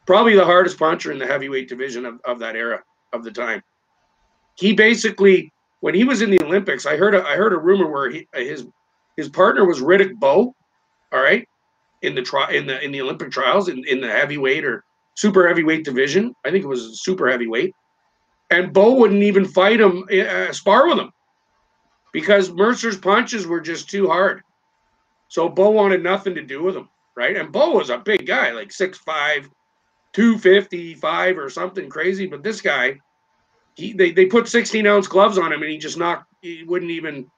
probably 0.07 0.35
the 0.35 0.45
hardest 0.45 0.79
puncher 0.79 1.11
in 1.11 1.19
the 1.19 1.27
heavyweight 1.27 1.71
division 1.71 2.05
of, 2.05 2.21
of 2.27 2.39
that 2.41 2.57
era 2.57 2.83
of 3.15 3.25
the 3.25 3.31
time. 3.31 3.63
He 4.57 4.75
basically, 4.75 5.52
when 5.83 5.97
he 5.97 6.05
was 6.05 6.23
in 6.23 6.31
the 6.31 6.41
Olympics, 6.43 6.87
I 6.87 6.97
heard 6.97 7.13
a, 7.13 7.27
I 7.27 7.35
heard 7.35 7.53
a 7.53 7.59
rumor 7.59 7.91
where 7.91 8.09
he, 8.09 8.29
his 8.35 8.67
his 9.17 9.29
partner 9.29 9.67
was 9.67 9.81
Riddick 9.81 10.15
Bowe, 10.15 10.55
all 11.13 11.21
right, 11.21 11.47
in 12.03 12.15
the 12.15 12.23
tri- 12.23 12.53
in 12.53 12.67
the 12.67 12.83
in 12.83 12.93
the 12.93 13.03
Olympic 13.03 13.33
trials 13.33 13.69
in, 13.69 13.85
in 13.89 14.01
the 14.01 14.09
heavyweight 14.09 14.65
or 14.65 14.85
super 15.17 15.47
heavyweight 15.47 15.85
division. 15.85 16.35
I 16.45 16.53
think 16.53 16.65
it 16.65 16.69
was 16.69 17.03
super 17.03 17.29
heavyweight, 17.29 17.75
and 18.51 18.73
Bowe 18.73 18.95
wouldn't 18.95 19.25
even 19.25 19.45
fight 19.45 19.81
him, 19.81 20.05
uh, 20.09 20.53
spar 20.53 20.87
with 20.87 20.99
him, 20.99 21.11
because 22.13 22.53
Mercer's 22.53 22.97
punches 22.97 23.49
were 23.49 23.61
just 23.61 23.91
too 23.91 24.07
hard. 24.07 24.41
So 25.27 25.49
Bowe 25.49 25.71
wanted 25.71 26.05
nothing 26.05 26.37
to 26.37 26.43
do 26.45 26.63
with 26.63 26.77
him, 26.77 26.89
right? 27.17 27.37
And 27.37 27.51
Bowe 27.51 27.73
was 27.73 27.91
a 27.91 27.99
big 27.99 28.25
guy, 28.25 28.53
like 28.53 28.69
6'5", 28.69 29.49
255 30.13 31.39
or 31.39 31.51
something 31.51 31.89
crazy. 31.89 32.29
But 32.29 32.45
this 32.45 32.61
guy, 32.61 33.01
he 33.75 33.93
they, 33.93 34.13
they 34.13 34.27
put 34.27 34.49
16 34.49 34.87
ounce 34.87 35.07
gloves 35.07 35.39
on 35.39 35.53
him 35.53 35.63
and 35.63 35.71
he 35.71 35.79
just 35.79 35.99
knocked, 35.99 36.27
he 36.41 36.65
wouldn't 36.65 36.91
even, 36.91 37.31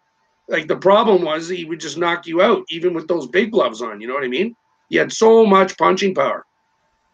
like 0.48 0.69
the 0.69 0.76
problem 0.76 1.22
was 1.22 1.48
he 1.48 1.64
would 1.64 1.81
just 1.81 1.98
knock 1.98 2.26
you 2.26 2.42
out, 2.42 2.64
even 2.70 2.94
with 2.94 3.08
those 3.08 3.26
big 3.26 3.50
gloves 3.50 3.82
on. 3.82 4.00
You 4.00 4.08
know 4.08 4.14
what 4.14 4.25
I 4.25 4.28
mean? 4.28 4.56
He 4.88 4.96
had 4.96 5.12
so 5.12 5.46
much 5.46 5.78
punching 5.78 6.14
power. 6.14 6.44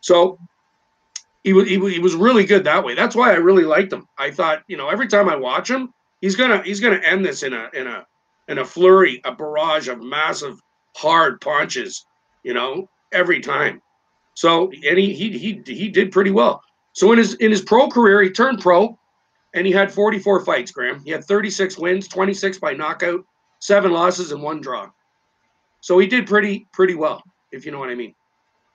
So 0.00 0.38
he 1.44 1.52
was, 1.52 1.68
he, 1.68 1.78
he 1.90 1.98
was 1.98 2.14
really 2.14 2.44
good 2.44 2.64
that 2.64 2.84
way. 2.84 2.94
That's 2.94 3.16
why 3.16 3.30
I 3.32 3.36
really 3.36 3.64
liked 3.64 3.92
him. 3.92 4.06
I 4.18 4.30
thought, 4.30 4.62
you 4.68 4.76
know, 4.76 4.88
every 4.88 5.08
time 5.08 5.28
I 5.28 5.36
watch 5.36 5.70
him, 5.70 5.92
he's 6.20 6.36
gonna 6.36 6.62
he's 6.62 6.80
gonna 6.80 7.00
end 7.04 7.24
this 7.24 7.42
in 7.42 7.52
a 7.52 7.68
in 7.72 7.86
a 7.86 8.06
in 8.48 8.58
a 8.58 8.64
flurry, 8.64 9.20
a 9.24 9.32
barrage 9.32 9.88
of 9.88 10.02
massive 10.02 10.60
hard 10.96 11.40
punches, 11.40 12.04
you 12.42 12.52
know, 12.52 12.88
every 13.12 13.40
time. 13.40 13.80
So 14.34 14.70
and 14.70 14.98
he 14.98 15.14
he 15.14 15.38
he 15.38 15.62
he 15.64 15.88
did 15.88 16.12
pretty 16.12 16.30
well. 16.30 16.62
So 16.92 17.12
in 17.12 17.18
his 17.18 17.34
in 17.34 17.50
his 17.50 17.62
pro 17.62 17.88
career, 17.88 18.22
he 18.22 18.30
turned 18.30 18.60
pro, 18.60 18.98
and 19.54 19.66
he 19.66 19.72
had 19.72 19.92
44 19.92 20.44
fights. 20.44 20.70
Graham, 20.70 21.02
he 21.04 21.10
had 21.10 21.24
36 21.24 21.78
wins, 21.78 22.08
26 22.08 22.58
by 22.58 22.72
knockout, 22.72 23.24
seven 23.60 23.92
losses, 23.92 24.32
and 24.32 24.42
one 24.42 24.60
draw. 24.60 24.88
So 25.80 25.98
he 25.98 26.06
did 26.06 26.26
pretty 26.26 26.66
pretty 26.72 26.94
well, 26.94 27.22
if 27.52 27.64
you 27.64 27.72
know 27.72 27.78
what 27.78 27.90
I 27.90 27.94
mean. 27.94 28.14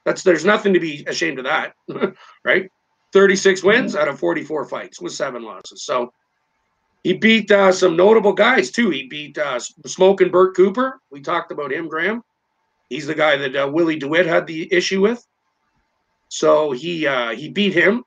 That's 0.04 0.22
there's 0.22 0.44
nothing 0.44 0.72
to 0.74 0.80
be 0.80 1.04
ashamed 1.06 1.38
of 1.38 1.44
that, 1.44 1.74
right? 2.44 2.70
36 3.12 3.62
wins 3.62 3.96
out 3.96 4.08
of 4.08 4.18
44 4.18 4.66
fights 4.66 5.00
with 5.00 5.12
seven 5.12 5.42
losses. 5.42 5.84
So 5.84 6.12
he 7.02 7.14
beat 7.14 7.50
uh, 7.50 7.72
some 7.72 7.96
notable 7.96 8.32
guys 8.32 8.70
too. 8.70 8.90
He 8.90 9.06
beat 9.06 9.38
uh, 9.38 9.58
Smoking 9.86 10.30
Bert 10.30 10.56
Cooper. 10.56 11.00
We 11.10 11.20
talked 11.20 11.52
about 11.52 11.72
him, 11.72 11.88
Graham. 11.88 12.22
He's 12.88 13.06
the 13.06 13.14
guy 13.14 13.36
that 13.36 13.56
uh, 13.56 13.68
Willie 13.72 13.98
deWit 13.98 14.26
had 14.26 14.46
the 14.46 14.72
issue 14.72 15.00
with. 15.00 15.24
So 16.28 16.72
he 16.72 17.06
uh, 17.06 17.30
he 17.30 17.48
beat 17.48 17.72
him 17.72 18.04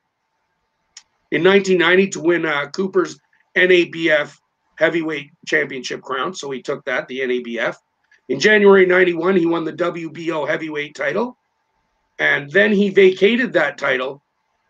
in 1.30 1.44
1990 1.44 2.08
to 2.10 2.20
win 2.20 2.46
uh, 2.46 2.66
Cooper's 2.68 3.18
NABF 3.56 4.36
heavyweight 4.76 5.30
championship 5.46 6.02
crown. 6.02 6.34
So 6.34 6.50
he 6.50 6.62
took 6.62 6.84
that, 6.84 7.06
the 7.08 7.20
NABF. 7.20 7.76
In 8.28 8.40
January 8.40 8.86
91, 8.86 9.36
he 9.36 9.46
won 9.46 9.64
the 9.64 9.72
WBO 9.72 10.48
heavyweight 10.48 10.94
title. 10.94 11.36
And 12.18 12.50
then 12.50 12.72
he 12.72 12.90
vacated 12.90 13.52
that 13.52 13.78
title 13.78 14.22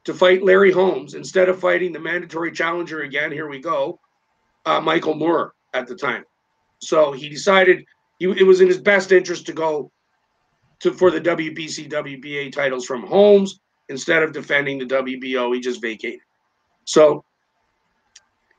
to 0.04 0.14
fight 0.14 0.42
Larry 0.42 0.72
Holmes 0.72 1.14
instead 1.14 1.48
of 1.48 1.60
fighting 1.60 1.92
the 1.92 2.00
mandatory 2.00 2.52
challenger 2.52 3.02
again. 3.02 3.30
Here 3.32 3.48
we 3.48 3.60
go, 3.60 4.00
uh, 4.64 4.80
Michael 4.80 5.14
Moorer 5.14 5.52
at 5.74 5.86
the 5.86 5.94
time. 5.94 6.24
So 6.78 7.12
he 7.12 7.28
decided 7.28 7.84
he, 8.18 8.26
it 8.26 8.46
was 8.46 8.60
in 8.60 8.68
his 8.68 8.78
best 8.78 9.12
interest 9.12 9.46
to 9.46 9.52
go 9.52 9.92
to 10.80 10.92
for 10.92 11.10
the 11.10 11.20
WBC, 11.20 11.90
WBA 11.90 12.52
titles 12.52 12.86
from 12.86 13.06
Holmes 13.06 13.60
instead 13.88 14.22
of 14.22 14.32
defending 14.32 14.78
the 14.78 14.86
WBO. 14.86 15.54
He 15.54 15.60
just 15.60 15.82
vacated. 15.82 16.20
So 16.90 17.24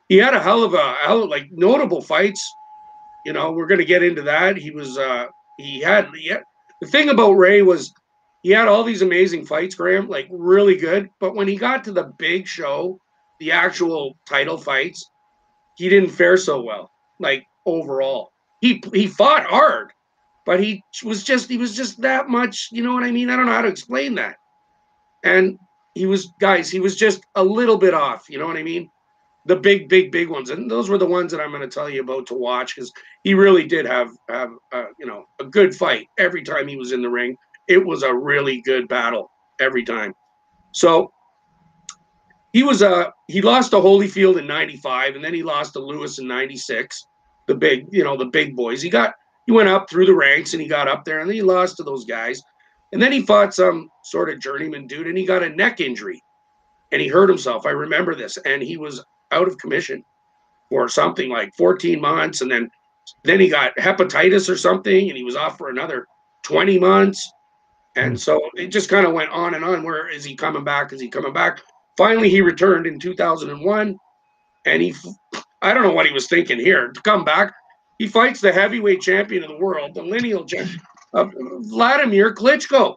he 0.07 0.17
had 0.17 0.33
a 0.33 0.41
hell 0.41 0.63
of 0.63 0.73
a 0.73 0.93
hell 1.01 1.23
of, 1.23 1.29
like 1.29 1.51
notable 1.51 2.01
fights. 2.01 2.41
You 3.25 3.33
know, 3.33 3.51
we're 3.51 3.67
gonna 3.67 3.83
get 3.85 4.03
into 4.03 4.21
that. 4.21 4.57
He 4.57 4.71
was 4.71 4.97
uh 4.97 5.27
he 5.57 5.81
had 5.81 6.09
yeah. 6.17 6.39
The 6.81 6.87
thing 6.87 7.09
about 7.09 7.33
Ray 7.33 7.61
was 7.61 7.93
he 8.41 8.51
had 8.51 8.67
all 8.67 8.83
these 8.83 9.01
amazing 9.01 9.45
fights, 9.45 9.75
Graham, 9.75 10.07
like 10.07 10.27
really 10.31 10.77
good. 10.77 11.09
But 11.19 11.35
when 11.35 11.47
he 11.47 11.55
got 11.55 11.83
to 11.83 11.91
the 11.91 12.13
big 12.17 12.47
show, 12.47 12.99
the 13.39 13.51
actual 13.51 14.17
title 14.27 14.57
fights, 14.57 15.05
he 15.77 15.89
didn't 15.89 16.09
fare 16.09 16.37
so 16.37 16.61
well. 16.61 16.89
Like 17.19 17.45
overall, 17.65 18.31
he 18.61 18.81
he 18.93 19.07
fought 19.07 19.45
hard, 19.45 19.91
but 20.45 20.63
he 20.63 20.81
was 21.03 21.23
just 21.23 21.49
he 21.49 21.57
was 21.57 21.75
just 21.75 21.99
that 22.01 22.29
much. 22.29 22.69
You 22.71 22.81
know 22.81 22.93
what 22.93 23.03
I 23.03 23.11
mean? 23.11 23.29
I 23.29 23.35
don't 23.35 23.45
know 23.45 23.51
how 23.51 23.61
to 23.61 23.67
explain 23.67 24.15
that. 24.15 24.37
And 25.25 25.59
he 25.93 26.05
was 26.05 26.27
guys, 26.39 26.69
he 26.69 26.79
was 26.79 26.95
just 26.95 27.25
a 27.35 27.43
little 27.43 27.77
bit 27.77 27.93
off. 27.93 28.29
You 28.29 28.39
know 28.39 28.47
what 28.47 28.57
I 28.57 28.63
mean? 28.63 28.89
The 29.45 29.55
big, 29.55 29.89
big, 29.89 30.11
big 30.11 30.29
ones, 30.29 30.51
and 30.51 30.69
those 30.69 30.89
were 30.89 30.99
the 30.99 31.05
ones 31.05 31.31
that 31.31 31.41
I'm 31.41 31.49
going 31.49 31.67
to 31.67 31.67
tell 31.67 31.89
you 31.89 32.01
about 32.01 32.27
to 32.27 32.35
watch 32.35 32.75
because 32.75 32.91
he 33.23 33.33
really 33.33 33.65
did 33.65 33.85
have 33.85 34.09
have 34.29 34.51
uh, 34.71 34.85
you 34.99 35.05
know 35.05 35.25
a 35.39 35.45
good 35.45 35.75
fight 35.75 36.07
every 36.17 36.43
time 36.43 36.67
he 36.67 36.77
was 36.77 36.91
in 36.91 37.01
the 37.01 37.09
ring. 37.09 37.35
It 37.67 37.83
was 37.83 38.03
a 38.03 38.13
really 38.13 38.61
good 38.61 38.87
battle 38.87 39.31
every 39.59 39.83
time. 39.83 40.13
So 40.71 41.11
he 42.53 42.63
was 42.63 42.81
a 42.81 42.89
uh, 42.89 43.11
he 43.27 43.41
lost 43.41 43.71
to 43.71 43.77
Holyfield 43.77 44.37
in 44.37 44.47
'95, 44.47 45.15
and 45.15 45.23
then 45.23 45.33
he 45.33 45.43
lost 45.43 45.73
to 45.73 45.79
Lewis 45.79 46.19
in 46.19 46.27
'96. 46.27 47.07
The 47.47 47.55
big, 47.55 47.87
you 47.91 48.03
know, 48.03 48.15
the 48.15 48.25
big 48.25 48.55
boys. 48.55 48.81
He 48.81 48.89
got 48.89 49.13
he 49.47 49.51
went 49.51 49.69
up 49.69 49.89
through 49.89 50.05
the 50.05 50.13
ranks 50.13 50.53
and 50.53 50.61
he 50.61 50.67
got 50.67 50.87
up 50.87 51.03
there, 51.03 51.19
and 51.19 51.29
then 51.29 51.35
he 51.35 51.41
lost 51.41 51.77
to 51.77 51.83
those 51.83 52.05
guys. 52.05 52.41
And 52.91 53.01
then 53.01 53.11
he 53.11 53.21
fought 53.21 53.53
some 53.53 53.89
sort 54.03 54.29
of 54.29 54.39
journeyman 54.39 54.87
dude, 54.87 55.07
and 55.07 55.17
he 55.17 55.25
got 55.25 55.43
a 55.43 55.49
neck 55.49 55.79
injury, 55.79 56.21
and 56.91 57.01
he 57.01 57.07
hurt 57.07 57.29
himself. 57.29 57.65
I 57.65 57.71
remember 57.71 58.15
this, 58.15 58.37
and 58.37 58.61
he 58.61 58.77
was 58.77 59.03
out 59.31 59.47
of 59.47 59.57
commission 59.57 60.03
for 60.69 60.89
something 60.89 61.29
like 61.29 61.53
14 61.55 61.99
months, 61.99 62.41
and 62.41 62.51
then 62.51 62.69
then 63.23 63.39
he 63.39 63.49
got 63.49 63.75
hepatitis 63.77 64.49
or 64.49 64.57
something, 64.57 65.09
and 65.09 65.17
he 65.17 65.23
was 65.23 65.35
off 65.35 65.57
for 65.57 65.69
another 65.69 66.07
20 66.43 66.79
months. 66.79 67.31
And 67.95 68.13
hmm. 68.13 68.17
so 68.17 68.39
it 68.55 68.67
just 68.67 68.89
kind 68.89 69.05
of 69.05 69.13
went 69.13 69.31
on 69.31 69.53
and 69.53 69.65
on. 69.65 69.83
Where 69.83 70.09
is 70.09 70.23
he 70.23 70.35
coming 70.35 70.63
back? 70.63 70.93
Is 70.93 71.01
he 71.01 71.09
coming 71.09 71.33
back? 71.33 71.61
Finally, 71.97 72.29
he 72.29 72.41
returned 72.41 72.87
in 72.87 72.99
2001, 72.99 73.97
and 74.65 74.81
he, 74.81 74.95
I 75.61 75.73
don't 75.73 75.83
know 75.83 75.93
what 75.93 76.05
he 76.05 76.13
was 76.13 76.27
thinking 76.27 76.59
here 76.59 76.91
to 76.91 77.01
come 77.01 77.25
back. 77.25 77.53
He 77.99 78.07
fights 78.07 78.41
the 78.41 78.51
heavyweight 78.51 79.01
champion 79.01 79.43
of 79.43 79.49
the 79.49 79.57
world, 79.57 79.93
the 79.93 80.01
lineal 80.01 80.45
champion, 80.45 80.81
uh, 81.13 81.25
Vladimir 81.59 82.33
Klitschko, 82.33 82.95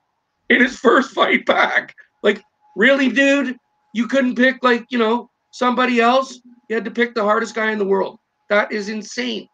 in 0.50 0.60
his 0.60 0.76
first 0.78 1.12
fight 1.12 1.46
back. 1.46 1.94
Like, 2.22 2.42
really, 2.76 3.08
dude? 3.08 3.56
You 3.94 4.08
couldn't 4.08 4.36
pick 4.36 4.62
like 4.62 4.86
you 4.90 4.98
know 4.98 5.30
somebody 5.50 6.00
else. 6.00 6.40
You 6.68 6.76
had 6.76 6.84
to 6.84 6.90
pick 6.90 7.14
the 7.14 7.22
hardest 7.22 7.54
guy 7.54 7.70
in 7.70 7.78
the 7.78 7.84
world. 7.84 8.18
That 8.50 8.72
is 8.72 8.88
insane. 8.88 9.48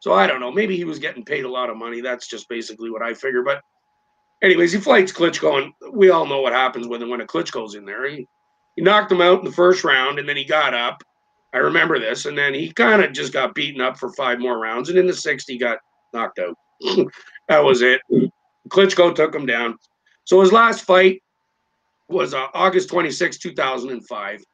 So 0.00 0.12
I 0.12 0.26
don't 0.26 0.40
know. 0.40 0.52
Maybe 0.52 0.76
he 0.76 0.84
was 0.84 0.98
getting 0.98 1.24
paid 1.24 1.44
a 1.44 1.50
lot 1.50 1.70
of 1.70 1.76
money. 1.76 2.00
That's 2.00 2.26
just 2.26 2.48
basically 2.48 2.90
what 2.90 3.02
I 3.02 3.12
figure. 3.14 3.42
But 3.42 3.60
anyways, 4.42 4.72
he 4.72 4.80
fights 4.80 5.12
Klitschko, 5.12 5.62
and 5.62 5.72
we 5.92 6.10
all 6.10 6.26
know 6.26 6.40
what 6.40 6.52
happens 6.52 6.86
him 6.86 7.10
when 7.10 7.20
a 7.20 7.26
Klitschko's 7.26 7.74
in 7.74 7.84
there. 7.84 8.08
He 8.08 8.26
he 8.76 8.82
knocked 8.82 9.12
him 9.12 9.20
out 9.20 9.38
in 9.38 9.44
the 9.44 9.52
first 9.52 9.84
round, 9.84 10.18
and 10.18 10.28
then 10.28 10.36
he 10.36 10.44
got 10.44 10.74
up. 10.74 11.02
I 11.54 11.58
remember 11.58 11.98
this, 11.98 12.26
and 12.26 12.36
then 12.36 12.52
he 12.52 12.70
kind 12.72 13.02
of 13.02 13.12
just 13.12 13.32
got 13.32 13.54
beaten 13.54 13.80
up 13.80 13.98
for 13.98 14.12
five 14.12 14.38
more 14.38 14.58
rounds, 14.58 14.88
and 14.90 14.98
in 14.98 15.06
the 15.06 15.14
sixth 15.14 15.48
he 15.48 15.58
got 15.58 15.78
knocked 16.12 16.38
out. 16.38 16.56
that 17.48 17.62
was 17.62 17.82
it. 17.82 18.00
Klitschko 18.68 19.14
took 19.14 19.34
him 19.34 19.46
down. 19.46 19.78
So 20.24 20.40
his 20.40 20.52
last 20.52 20.84
fight 20.84 21.22
was 22.08 22.34
uh, 22.34 22.46
August 22.54 22.88
26, 22.88 23.38
2005, 23.38 24.44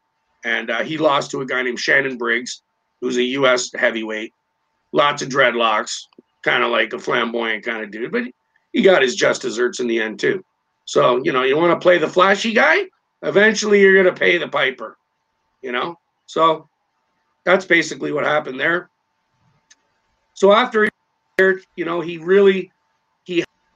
and 0.45 0.71
uh, 0.71 0.83
he 0.83 0.99
lost 0.99 1.31
to 1.31 1.41
a 1.41 1.47
guy 1.47 1.63
named 1.63 1.81
Shannon 1.81 2.19
Briggs, 2.19 2.63
who's 3.01 3.17
a 3.17 3.23
U.S. 3.23 3.71
heavyweight. 3.75 4.33
Lots 4.93 5.23
of 5.23 5.29
dreadlocks, 5.29 6.03
kind 6.43 6.63
of 6.63 6.71
like 6.71 6.93
a 6.93 6.99
flamboyant 6.99 7.65
kind 7.65 7.83
of 7.83 7.91
dude, 7.91 8.13
but 8.13 8.25
he 8.73 8.83
got 8.83 9.03
his 9.03 9.15
just 9.15 9.43
desserts 9.43 9.81
in 9.81 9.87
the 9.87 10.01
end 10.01 10.19
too. 10.21 10.45
So 10.85 11.23
you 11.25 11.33
know, 11.33 11.43
you 11.43 11.57
want 11.57 11.79
to 11.79 11.83
play 11.83 11.99
the 11.99 12.09
flashy 12.09 12.53
guy, 12.53 12.85
eventually 13.23 13.81
you're 13.81 13.95
going 13.95 14.13
to 14.13 14.19
pay 14.19 14.39
the 14.39 14.49
piper, 14.49 14.99
you 15.63 15.73
know? 15.73 15.99
So 16.27 16.69
that's 17.45 17.65
basically 17.65 18.13
what 18.13 18.25
happened 18.25 18.61
there. 18.61 18.91
So 20.35 20.53
after 20.53 20.89
you 21.77 21.85
know, 21.85 22.01
he 22.01 22.19
really, 22.19 22.71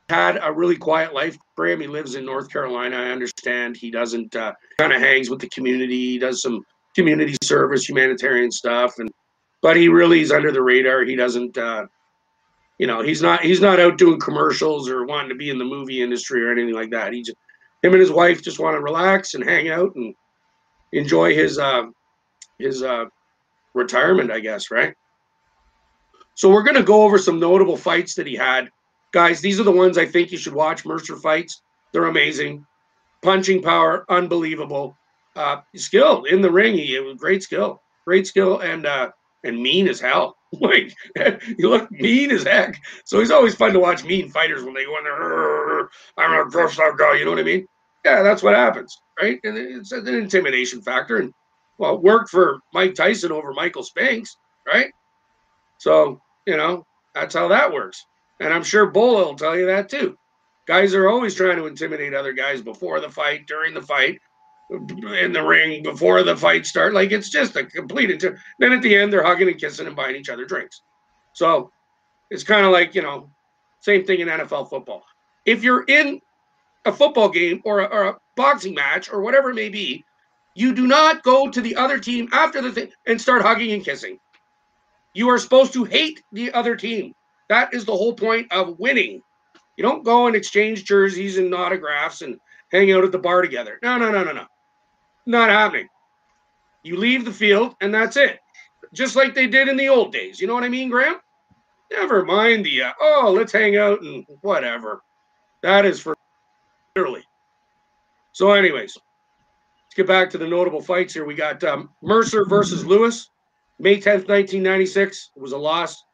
had 0.09 0.39
a 0.43 0.53
really 0.53 0.77
quiet 0.77 1.13
life. 1.15 1.37
Graham, 1.57 1.81
he 1.81 1.87
lives 1.87 2.15
in 2.15 2.25
North 2.25 2.51
Carolina. 2.51 2.97
I 2.97 3.11
understand 3.11 3.77
he 3.77 3.91
doesn't, 3.91 4.37
uh, 4.37 4.53
kind 4.79 4.93
of 4.93 5.01
hangs 5.01 5.31
with 5.31 5.41
the 5.41 5.49
community. 5.49 6.13
He 6.13 6.19
does 6.19 6.43
some 6.43 6.65
community 6.95 7.37
service, 7.43 7.89
humanitarian 7.89 8.51
stuff. 8.51 8.99
And, 8.99 9.11
but 9.63 9.77
he 9.77 9.89
really 9.89 10.21
is 10.21 10.33
under 10.33 10.53
the 10.53 10.63
radar. 10.63 11.05
He 11.05 11.17
doesn't, 11.17 11.59
uh, 11.59 11.87
you 12.79 12.87
know, 12.87 13.03
he's 13.03 13.23
not, 13.23 13.43
he's 13.43 13.61
not 13.61 13.81
out 13.81 13.99
doing 13.99 14.21
commercials 14.21 14.89
or 14.89 15.07
wanting 15.07 15.31
to 15.31 15.35
be 15.35 15.51
in 15.51 15.59
the 15.59 15.65
movie 15.65 16.03
industry 16.03 16.45
or 16.45 16.53
anything 16.53 16.75
like 16.75 16.91
that. 16.91 17.13
He 17.13 17.23
just, 17.23 17.37
him 17.83 17.93
and 17.93 18.01
his 18.01 18.11
wife 18.11 18.43
just 18.43 18.59
want 18.59 18.75
to 18.75 18.81
relax 18.81 19.35
and 19.35 19.45
hang 19.45 19.69
out 19.69 19.95
and 19.97 20.15
enjoy 20.93 21.35
his 21.35 21.59
uh, 21.59 21.85
his 22.59 22.83
uh, 22.83 23.05
retirement, 23.75 24.31
I 24.31 24.41
guess, 24.41 24.71
right? 24.71 24.95
So 26.35 26.51
we're 26.51 26.63
gonna 26.63 26.83
go 26.83 27.03
over 27.03 27.19
some 27.19 27.39
notable 27.39 27.77
fights 27.77 28.15
that 28.15 28.27
he 28.27 28.35
had, 28.35 28.71
guys. 29.13 29.41
These 29.41 29.61
are 29.61 29.65
the 29.65 29.73
ones 29.73 29.99
I 29.99 30.07
think 30.07 30.33
you 30.33 30.39
should 30.39 30.55
watch. 30.55 30.85
Mercer 30.85 31.17
fights, 31.17 31.63
they're 31.93 32.07
amazing. 32.07 32.67
Punching 33.23 33.63
power, 33.63 34.05
unbelievable. 34.09 34.97
Uh, 35.35 35.61
skill 35.75 36.25
in 36.25 36.41
the 36.41 36.51
ring, 36.51 36.75
he, 36.75 36.97
it 36.97 37.05
was 37.05 37.17
great 37.19 37.43
skill, 37.43 37.83
great 38.07 38.27
skill, 38.27 38.61
and 38.61 38.87
uh, 38.87 39.11
and 39.45 39.63
mean 39.63 39.89
as 39.89 40.01
hell. 40.01 40.37
like 40.61 40.95
you 41.59 41.69
look 41.69 41.91
mean 41.91 42.31
as 42.31 42.45
heck. 42.45 42.81
So 43.05 43.19
he's 43.19 43.31
always 43.31 43.55
fun 43.55 43.73
to 43.73 43.81
watch 43.81 44.05
mean 44.05 44.31
fighters 44.31 44.63
when 44.63 44.75
they 44.75 44.85
go 44.85 44.97
in 44.99 45.05
there. 45.05 45.89
I'm 46.17 46.31
gonna 46.31 46.51
crush 46.51 46.77
that 46.77 46.97
guy. 46.99 47.15
You 47.17 47.25
know 47.25 47.33
what 47.33 47.41
I 47.41 47.45
mean? 47.45 47.67
Yeah, 48.05 48.23
that's 48.23 48.43
what 48.43 48.55
happens, 48.55 48.97
right? 49.21 49.41
And 49.43 49.59
it's 49.59 49.93
an 49.93 50.07
intimidation 50.07 50.81
factor. 50.81 51.17
And 51.17 51.33
well, 51.79 51.97
it 51.97 52.03
worked 52.03 52.31
for 52.31 52.61
Mike 52.73 52.95
Tyson 52.95 53.33
over 53.33 53.53
Michael 53.53 53.83
Spinks, 53.83 54.37
right? 54.67 54.93
So 55.79 56.21
you 56.47 56.57
know 56.57 56.87
that's 57.15 57.35
how 57.35 57.49
that 57.49 57.73
works. 57.73 58.05
And 58.41 58.53
I'm 58.53 58.65
sure 58.65 58.87
Bull 58.87 59.17
will 59.17 59.35
tell 59.35 59.57
you 59.57 59.67
that 59.67 59.89
too. 59.89 60.19
Guys 60.67 60.95
are 60.95 61.09
always 61.09 61.35
trying 61.35 61.57
to 61.57 61.67
intimidate 61.67 62.13
other 62.13 62.33
guys 62.33 62.61
before 62.61 63.01
the 63.01 63.09
fight, 63.09 63.47
during 63.47 63.73
the 63.73 63.83
fight, 63.83 64.21
in 64.71 65.33
the 65.33 65.43
ring 65.43 65.83
before 65.83 66.23
the 66.23 66.37
fight 66.37 66.67
start. 66.67 66.93
Like 66.93 67.13
it's 67.13 67.31
just 67.31 67.57
a 67.57 67.65
complete. 67.65 68.11
Inter- 68.11 68.39
then 68.59 68.73
at 68.73 68.83
the 68.83 68.97
end, 68.97 69.13
they're 69.13 69.23
hugging 69.23 69.49
and 69.49 69.61
kissing 69.61 69.87
and 69.87 69.95
buying 69.95 70.17
each 70.17 70.29
other 70.29 70.45
drinks. 70.45 70.83
So 71.33 71.71
it's 72.31 72.43
kind 72.43 72.67
of 72.67 72.73
like 72.73 72.95
you 72.95 73.03
know, 73.03 73.31
same 73.81 74.05
thing 74.05 74.21
in 74.21 74.29
NFL 74.29 74.69
football. 74.69 75.05
If 75.45 75.63
you're 75.63 75.85
in 75.85 76.21
a 76.85 76.93
football 76.93 77.29
game 77.29 77.63
or 77.65 77.81
a, 77.81 77.85
or 77.85 78.05
a 78.09 78.17
boxing 78.37 78.75
match 78.75 79.11
or 79.11 79.21
whatever 79.21 79.51
it 79.51 79.55
may 79.55 79.69
be, 79.69 80.05
you 80.55 80.75
do 80.75 80.87
not 80.87 81.23
go 81.23 81.51
to 81.51 81.61
the 81.61 81.77
other 81.77 81.99
team 81.99 82.29
after 82.33 82.61
the 82.61 82.73
thing 82.73 82.91
and 83.07 83.21
start 83.21 83.43
hugging 83.43 83.73
and 83.73 83.85
kissing. 83.85 84.19
You 85.15 85.29
are 85.29 85.39
supposed 85.39 85.73
to 85.75 85.85
hate 85.85 86.23
the 86.33 86.53
other 86.53 86.75
team. 86.77 87.15
That 87.49 87.73
is 87.75 87.85
the 87.85 87.97
whole 87.97 88.15
point 88.15 88.51
of 88.53 88.79
winning. 88.79 89.23
You 89.77 89.83
don't 89.83 90.05
go 90.05 90.27
and 90.27 90.35
exchange 90.35 90.85
jerseys 90.85 91.39
and 91.39 91.55
autographs 91.55 92.23
and 92.23 92.39
hang 92.73 92.93
out 92.93 93.05
at 93.05 93.13
the 93.13 93.19
bar 93.19 93.43
together. 93.43 93.79
No, 93.83 93.99
no, 93.99 94.11
no, 94.11 94.25
no, 94.25 94.33
no. 94.33 94.47
Not 95.27 95.51
happening. 95.51 95.89
You 96.83 96.97
leave 96.97 97.25
the 97.25 97.33
field 97.33 97.75
and 97.81 97.93
that's 97.93 98.17
it. 98.17 98.39
Just 98.95 99.17
like 99.17 99.35
they 99.35 99.47
did 99.47 99.69
in 99.69 99.77
the 99.77 99.89
old 99.89 100.13
days. 100.13 100.41
You 100.41 100.47
know 100.47 100.55
what 100.55 100.65
I 100.65 100.69
mean, 100.69 100.89
Graham? 100.89 101.17
Never 101.93 102.25
mind 102.25 102.65
the, 102.65 102.83
uh, 102.83 102.93
oh, 103.01 103.33
let's 103.37 103.53
hang 103.53 103.77
out 103.77 104.01
and 104.03 104.25
whatever. 104.41 105.03
That 105.63 105.85
is 105.85 106.01
for 106.01 106.17
literally. 106.95 107.25
So, 108.33 108.53
anyways, 108.53 108.97
let's 108.97 109.95
get 109.95 110.07
back 110.07 110.31
to 110.31 110.39
the 110.39 110.47
notable 110.47 110.81
fights 110.81 111.15
here. 111.15 111.25
We 111.25 111.35
got 111.35 111.63
um, 111.65 111.91
Mercer 112.03 112.45
versus 112.45 112.85
Lewis, 112.85 113.31
May 113.79 113.97
10th, 113.97 114.29
1996. 114.29 115.31
It 115.37 115.43
was 115.43 115.53
a 115.53 115.59
loss. 115.59 116.05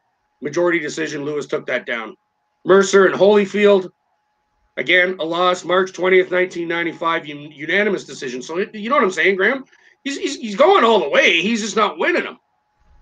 Majority 0.43 0.79
decision. 0.79 1.25
Lewis 1.25 1.47
took 1.47 1.65
that 1.65 1.87
down. 1.87 2.15
Mercer 2.65 3.07
and 3.07 3.15
Holyfield, 3.15 3.89
Again, 4.77 5.17
a 5.19 5.23
loss, 5.23 5.63
March 5.63 5.91
20th, 5.91 6.31
1995, 6.31 7.27
unanimous 7.27 8.05
decision. 8.05 8.41
So 8.41 8.57
you 8.73 8.89
know 8.89 8.95
what 8.95 9.03
I'm 9.03 9.11
saying, 9.11 9.35
Graham? 9.35 9.65
He's, 10.03 10.17
he's, 10.17 10.37
he's 10.37 10.55
going 10.55 10.83
all 10.83 10.99
the 10.99 11.09
way. 11.09 11.41
He's 11.41 11.61
just 11.61 11.75
not 11.75 11.99
winning 11.99 12.23
them. 12.23 12.39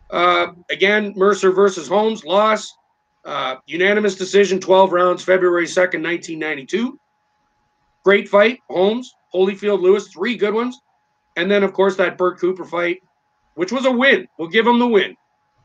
Uh, 0.09 0.47
again, 0.69 1.13
Mercer 1.15 1.51
versus 1.51 1.87
Holmes, 1.87 2.25
loss. 2.25 2.75
Uh, 3.23 3.55
unanimous 3.67 4.15
decision, 4.15 4.59
12 4.59 4.91
rounds, 4.91 5.23
February 5.23 5.65
2nd, 5.65 6.03
1992. 6.03 6.99
Great 8.03 8.27
fight, 8.27 8.59
Holmes, 8.69 9.13
Holyfield, 9.33 9.81
Lewis, 9.81 10.07
three 10.07 10.35
good 10.35 10.53
ones. 10.53 10.79
And 11.37 11.49
then, 11.49 11.63
of 11.63 11.71
course, 11.71 11.95
that 11.97 12.17
Bert 12.17 12.39
Cooper 12.39 12.65
fight, 12.65 13.01
which 13.53 13.71
was 13.71 13.85
a 13.85 13.91
win. 13.91 14.27
We'll 14.37 14.49
give 14.49 14.67
him 14.67 14.79
the 14.79 14.87
win. 14.87 15.15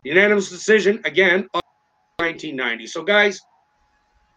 Unanimous 0.04 0.50
decision, 0.50 1.00
again, 1.04 1.48
1990. 2.18 2.86
So, 2.86 3.02
guys, 3.02 3.42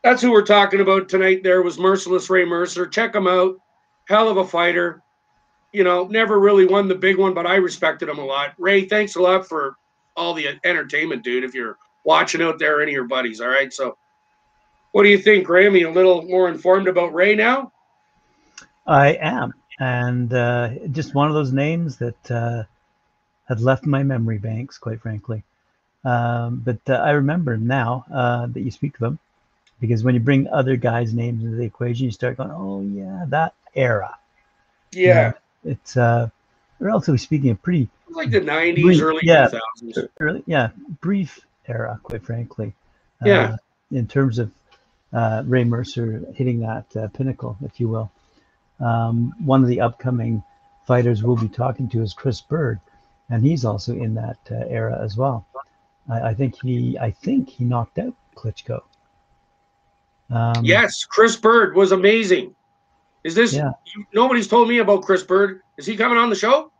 that's 0.03 0.21
who 0.21 0.31
we're 0.31 0.41
talking 0.41 0.81
about 0.81 1.07
tonight. 1.07 1.43
There 1.43 1.61
was 1.61 1.79
Merciless 1.79 2.29
Ray 2.29 2.43
Mercer. 2.43 2.85
Check 2.85 3.15
him 3.15 3.25
out. 3.25 3.55
Hell 4.03 4.27
of 4.27 4.35
a 4.35 4.45
fighter. 4.45 5.01
You 5.71 5.85
know, 5.85 6.05
never 6.07 6.41
really 6.41 6.65
won 6.65 6.89
the 6.89 6.95
big 6.95 7.17
one, 7.17 7.33
but 7.33 7.47
I 7.47 7.55
respected 7.55 8.09
him 8.09 8.17
a 8.17 8.25
lot. 8.25 8.53
Ray, 8.57 8.83
thanks 8.83 9.15
a 9.15 9.21
lot 9.21 9.47
for 9.47 9.77
all 10.17 10.33
the 10.33 10.59
entertainment, 10.65 11.23
dude. 11.23 11.45
If 11.45 11.53
you're 11.53 11.77
watching 12.03 12.41
out 12.41 12.59
there, 12.59 12.81
any 12.81 12.91
of 12.91 12.95
your 12.95 13.07
buddies. 13.07 13.39
All 13.39 13.47
right. 13.47 13.71
So, 13.71 13.97
what 14.91 15.03
do 15.03 15.09
you 15.09 15.17
think, 15.17 15.47
you 15.47 15.89
a 15.89 15.89
little 15.89 16.23
more 16.23 16.49
informed 16.49 16.89
about 16.89 17.13
Ray 17.13 17.33
now? 17.33 17.71
I 18.87 19.13
am. 19.21 19.53
and 19.79 20.33
uh, 20.33 20.71
just 20.91 21.15
one 21.15 21.29
of 21.29 21.33
those 21.33 21.53
names 21.53 21.95
that 21.99 22.31
uh, 22.31 22.63
had 23.47 23.61
left 23.61 23.85
my 23.85 24.03
memory 24.03 24.37
banks, 24.37 24.77
quite 24.77 24.99
frankly. 24.99 25.43
Um, 26.05 26.61
but 26.63 26.79
uh, 26.89 26.93
I 26.93 27.11
remember 27.11 27.57
now 27.57 28.05
uh, 28.11 28.47
that 28.47 28.61
you 28.61 28.71
speak 28.71 28.95
of 28.95 28.99
them 29.01 29.19
because 29.81 30.03
when 30.03 30.13
you 30.13 30.19
bring 30.21 30.47
other 30.47 30.75
guys' 30.75 31.13
names 31.13 31.43
into 31.43 31.57
the 31.57 31.63
equation, 31.63 32.05
you 32.05 32.11
start 32.11 32.37
going, 32.37 32.51
"Oh 32.51 32.81
yeah, 32.81 33.25
that 33.29 33.53
era." 33.75 34.17
Yeah, 34.91 35.33
It's 35.63 35.97
uh, 35.97 36.29
relatively 36.79 37.17
speaking, 37.19 37.51
a 37.51 37.55
pretty 37.55 37.89
like 38.09 38.31
the 38.31 38.41
'90s, 38.41 38.81
Brief- 38.81 39.01
early 39.01 39.21
yeah. 39.23 39.49
2000s. 39.83 40.09
early, 40.19 40.43
yeah, 40.47 40.69
brief 41.01 41.39
era, 41.67 41.99
quite 42.03 42.23
frankly. 42.25 42.73
Yeah. 43.23 43.39
Uh, 43.41 43.57
in 43.91 44.07
terms 44.07 44.39
of 44.39 44.51
uh, 45.13 45.43
Ray 45.45 45.63
Mercer 45.63 46.23
hitting 46.35 46.59
that 46.61 46.85
uh, 46.95 47.07
pinnacle, 47.09 47.57
if 47.63 47.79
you 47.79 47.89
will. 47.89 48.11
Um, 48.79 49.33
one 49.43 49.61
of 49.61 49.67
the 49.67 49.81
upcoming 49.81 50.41
fighters 50.87 51.21
we'll 51.23 51.35
be 51.35 51.49
talking 51.49 51.89
to 51.89 52.01
is 52.01 52.13
Chris 52.13 52.39
Byrd, 52.41 52.79
and 53.29 53.43
he's 53.43 53.65
also 53.65 53.93
in 53.93 54.15
that 54.15 54.37
uh, 54.49 54.55
era 54.69 54.99
as 55.03 55.17
well. 55.17 55.45
I, 56.09 56.29
I 56.29 56.33
think 56.33 56.55
he, 56.61 56.97
I 56.99 57.11
think 57.11 57.49
he 57.49 57.63
knocked 57.65 57.99
out 57.99 58.13
Klitschko. 58.35 58.81
Um, 60.29 60.63
Yes, 60.63 61.03
Chris 61.05 61.35
Byrd 61.35 61.75
was 61.75 61.91
amazing. 61.91 62.55
Is 63.23 63.35
this? 63.35 63.53
Yeah. 63.53 63.71
You, 63.95 64.05
nobody's 64.13 64.47
told 64.47 64.69
me 64.69 64.77
about 64.79 65.03
Chris 65.03 65.23
Byrd. 65.23 65.61
Is 65.77 65.85
he 65.85 65.95
coming 65.97 66.17
on 66.17 66.29
the 66.29 66.35
show? 66.35 66.71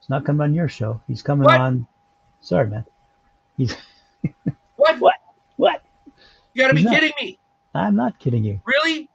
he's 0.00 0.08
not 0.08 0.24
coming 0.24 0.42
on 0.42 0.54
your 0.54 0.68
show. 0.68 1.00
He's 1.08 1.22
coming 1.22 1.44
What? 1.44 1.60
on. 1.60 1.86
Sorry, 2.40 2.68
man. 2.68 2.84
He's 3.56 3.74
What? 4.76 4.98
What? 5.00 5.14
what? 5.56 5.82
You 6.54 6.62
got 6.62 6.68
to 6.68 6.74
be 6.74 6.84
not. 6.84 6.94
kidding 6.94 7.12
me! 7.20 7.38
I'm 7.74 7.94
not 7.96 8.18
kidding 8.18 8.44
you. 8.44 8.60
Really? 8.64 9.08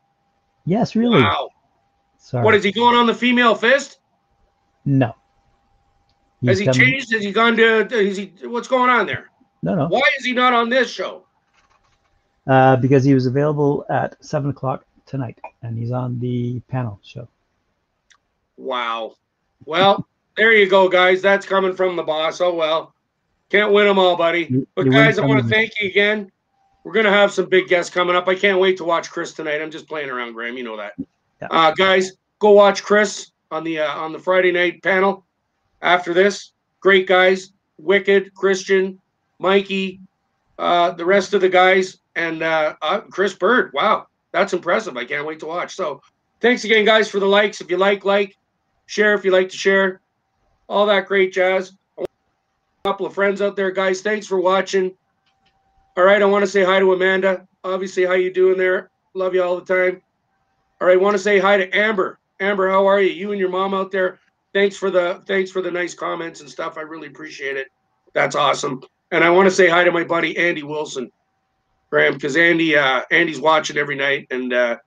Yes, 0.65 0.95
really. 0.95 1.21
Wow. 1.21 1.49
Sorry. 2.17 2.43
What 2.43 2.55
is 2.55 2.63
he 2.63 2.71
going 2.71 2.95
on 2.95 3.07
the 3.07 3.13
female 3.13 3.55
fist? 3.55 3.99
No. 4.85 5.15
Has 6.45 6.59
he 6.59 6.65
coming- 6.65 6.79
changed? 6.81 7.13
Has 7.13 7.23
he 7.23 7.31
gone 7.31 7.55
to? 7.57 7.87
Is 7.95 8.17
he? 8.17 8.33
What's 8.43 8.67
going 8.67 8.89
on 8.89 9.05
there? 9.05 9.29
No, 9.65 9.73
no. 9.73 9.87
Why 9.87 10.03
is 10.19 10.23
he 10.23 10.31
not 10.31 10.53
on 10.53 10.69
this 10.69 10.91
show? 10.91 11.23
Uh, 12.45 12.75
because 12.75 13.03
he 13.03 13.15
was 13.15 13.25
available 13.25 13.83
at 13.89 14.15
seven 14.23 14.51
o'clock 14.51 14.85
tonight, 15.07 15.39
and 15.63 15.75
he's 15.75 15.91
on 15.91 16.19
the 16.19 16.59
panel 16.67 16.99
show. 17.03 17.27
Wow. 18.57 19.15
Well, 19.65 20.07
there 20.37 20.53
you 20.53 20.69
go, 20.69 20.87
guys. 20.87 21.19
That's 21.23 21.47
coming 21.47 21.75
from 21.75 21.95
the 21.95 22.03
boss. 22.03 22.41
Oh 22.41 22.53
well, 22.53 22.93
can't 23.49 23.73
win 23.73 23.87
them 23.87 23.97
all, 23.97 24.15
buddy. 24.15 24.45
You- 24.51 24.67
But 24.75 24.85
you 24.85 24.91
guys, 24.91 25.17
I 25.17 25.25
want 25.25 25.41
to 25.41 25.49
thank 25.49 25.71
you 25.81 25.89
again. 25.89 26.31
We're 26.83 26.93
gonna 26.93 27.09
have 27.11 27.31
some 27.33 27.49
big 27.49 27.67
guests 27.67 27.91
coming 27.91 28.15
up. 28.15 28.27
I 28.27 28.35
can't 28.35 28.59
wait 28.59 28.77
to 28.77 28.83
watch 28.83 29.09
Chris 29.09 29.33
tonight. 29.33 29.59
I'm 29.63 29.71
just 29.71 29.87
playing 29.87 30.11
around, 30.11 30.33
Graham. 30.33 30.55
You 30.57 30.63
know 30.63 30.77
that. 30.77 30.93
Yeah. 30.99 31.47
Uh, 31.49 31.71
guys, 31.71 32.11
go 32.37 32.51
watch 32.51 32.83
Chris 32.83 33.31
on 33.49 33.63
the 33.63 33.79
uh, 33.79 33.91
on 33.97 34.13
the 34.13 34.19
Friday 34.19 34.51
night 34.51 34.83
panel. 34.83 35.25
After 35.81 36.13
this, 36.13 36.51
great 36.81 37.07
guys, 37.07 37.51
Wicked, 37.79 38.31
Christian, 38.35 38.99
Mikey, 39.45 39.99
uh, 40.57 40.89
the 40.91 41.05
rest 41.05 41.35
of 41.35 41.41
the 41.41 41.49
guys, 41.49 41.99
and 42.15 42.41
uh, 42.41 42.73
uh, 42.81 43.01
Chris 43.01 43.35
Byrd. 43.35 43.69
Wow, 43.75 44.07
that's 44.33 44.53
impressive. 44.53 44.97
I 44.97 45.05
can't 45.05 45.27
wait 45.27 45.39
to 45.41 45.45
watch. 45.45 45.75
So, 45.75 46.01
thanks 46.41 46.63
again, 46.63 46.83
guys, 46.83 47.11
for 47.11 47.19
the 47.19 47.27
likes. 47.27 47.61
If 47.61 47.69
you 47.69 47.77
like, 47.77 48.05
like, 48.05 48.35
share 48.87 49.13
if 49.13 49.23
you 49.23 49.29
like 49.29 49.49
to 49.49 49.57
share, 49.57 50.01
all 50.67 50.87
that 50.87 51.05
great 51.05 51.31
jazz. 51.31 51.73
A 51.99 52.05
couple 52.83 53.05
of 53.05 53.13
friends 53.13 53.39
out 53.39 53.55
there, 53.55 53.69
guys. 53.69 54.01
Thanks 54.01 54.25
for 54.25 54.39
watching. 54.39 54.95
All 55.95 56.03
right, 56.03 56.23
I 56.23 56.25
want 56.25 56.43
to 56.43 56.49
say 56.49 56.63
hi 56.63 56.79
to 56.79 56.93
Amanda. 56.93 57.47
Obviously, 57.63 58.03
how 58.03 58.13
you 58.13 58.33
doing 58.33 58.57
there? 58.57 58.89
Love 59.13 59.35
you 59.35 59.43
all 59.43 59.59
the 59.59 59.75
time. 59.75 60.01
All 60.81 60.87
right, 60.87 60.99
want 60.99 61.13
to 61.13 61.21
say 61.21 61.37
hi 61.37 61.57
to 61.57 61.77
Amber. 61.77 62.19
Amber, 62.39 62.67
how 62.67 62.87
are 62.87 62.99
you? 62.99 63.11
You 63.11 63.31
and 63.31 63.39
your 63.39 63.49
mom 63.49 63.75
out 63.75 63.91
there. 63.91 64.19
Thanks 64.55 64.75
for 64.75 64.89
the 64.89 65.21
thanks 65.27 65.51
for 65.51 65.61
the 65.61 65.69
nice 65.69 65.93
comments 65.93 66.41
and 66.41 66.49
stuff. 66.49 66.77
I 66.77 66.81
really 66.81 67.07
appreciate 67.07 67.57
it. 67.57 67.67
That's 68.13 68.35
awesome. 68.35 68.81
And 69.11 69.23
I 69.23 69.29
want 69.29 69.47
to 69.47 69.55
say 69.55 69.69
hi 69.69 69.83
to 69.83 69.91
my 69.91 70.03
buddy 70.03 70.37
Andy 70.37 70.63
Wilson, 70.63 71.11
Graham, 71.89 72.13
because 72.13 72.35
Andy 72.35 72.75
uh, 72.75 73.03
Andy's 73.11 73.39
watching 73.39 73.77
every 73.77 73.95
night, 73.95 74.27
and 74.31 74.53
uh, 74.53 74.77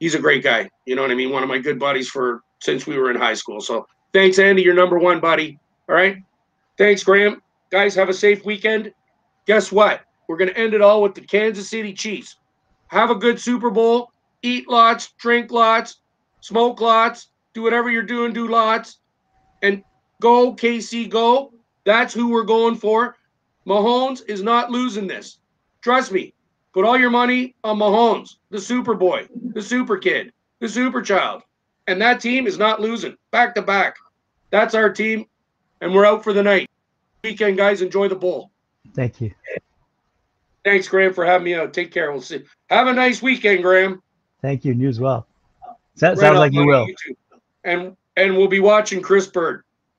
he's 0.00 0.14
a 0.14 0.18
great 0.18 0.42
guy. 0.42 0.70
You 0.86 0.96
know 0.96 1.02
what 1.02 1.10
I 1.10 1.14
mean? 1.14 1.30
One 1.30 1.42
of 1.42 1.48
my 1.48 1.58
good 1.58 1.78
buddies 1.78 2.08
for 2.08 2.42
since 2.60 2.86
we 2.86 2.96
were 2.96 3.10
in 3.10 3.16
high 3.16 3.34
school. 3.34 3.60
So 3.60 3.86
thanks, 4.12 4.38
Andy. 4.38 4.62
You're 4.62 4.74
number 4.74 4.98
one, 4.98 5.20
buddy. 5.20 5.58
All 5.88 5.94
right. 5.94 6.18
Thanks, 6.78 7.02
Graham. 7.02 7.42
Guys, 7.70 7.94
have 7.94 8.08
a 8.08 8.14
safe 8.14 8.44
weekend. 8.44 8.92
Guess 9.46 9.72
what? 9.72 10.02
We're 10.28 10.36
going 10.36 10.50
to 10.50 10.58
end 10.58 10.74
it 10.74 10.80
all 10.80 11.02
with 11.02 11.14
the 11.14 11.20
Kansas 11.20 11.68
City 11.68 11.92
Chiefs. 11.92 12.36
Have 12.88 13.10
a 13.10 13.14
good 13.14 13.40
Super 13.40 13.70
Bowl. 13.70 14.12
Eat 14.42 14.68
lots, 14.68 15.12
drink 15.18 15.52
lots, 15.52 16.00
smoke 16.40 16.80
lots, 16.80 17.28
do 17.54 17.62
whatever 17.62 17.90
you're 17.90 18.02
doing, 18.02 18.32
do 18.32 18.48
lots. 18.48 18.98
And 19.62 19.84
go, 20.20 20.54
KC, 20.54 21.08
go. 21.08 21.52
That's 21.84 22.12
who 22.12 22.30
we're 22.30 22.44
going 22.44 22.76
for. 22.76 23.16
Mahomes 23.66 24.22
is 24.28 24.42
not 24.42 24.70
losing 24.70 25.06
this. 25.06 25.38
Trust 25.80 26.12
me. 26.12 26.34
Put 26.72 26.84
all 26.84 26.96
your 26.98 27.10
money 27.10 27.54
on 27.64 27.78
Mahomes, 27.78 28.36
the 28.50 28.60
super 28.60 28.94
boy, 28.94 29.28
the 29.52 29.60
super 29.60 29.98
kid, 29.98 30.32
the 30.58 30.68
super 30.68 31.02
child. 31.02 31.42
And 31.86 32.00
that 32.00 32.20
team 32.20 32.46
is 32.46 32.56
not 32.56 32.80
losing 32.80 33.16
back 33.30 33.54
to 33.56 33.62
back. 33.62 33.96
That's 34.50 34.74
our 34.74 34.90
team. 34.90 35.26
And 35.80 35.94
we're 35.94 36.06
out 36.06 36.24
for 36.24 36.32
the 36.32 36.42
night. 36.42 36.70
Weekend, 37.24 37.56
guys. 37.58 37.82
Enjoy 37.82 38.08
the 38.08 38.14
bowl. 38.16 38.50
Thank 38.94 39.20
you. 39.20 39.32
Thanks, 40.64 40.88
Graham, 40.88 41.12
for 41.12 41.24
having 41.24 41.44
me 41.44 41.54
out. 41.54 41.74
Take 41.74 41.90
care. 41.92 42.10
We'll 42.12 42.20
see. 42.22 42.42
Have 42.70 42.86
a 42.86 42.92
nice 42.92 43.20
weekend, 43.20 43.62
Graham. 43.62 44.00
Thank 44.40 44.64
you. 44.64 44.72
You 44.72 44.88
as 44.88 45.00
well. 45.00 45.26
That 45.96 46.10
Right 46.10 46.18
sounds 46.18 46.38
like 46.38 46.52
you 46.52 46.66
will. 46.66 46.86
too. 46.86 47.14
And 47.64 47.96
and 48.16 48.36
we'll 48.36 48.48
be 48.48 48.60
watching 48.60 49.00
Chris 49.02 49.26
Byrd. 49.26 49.62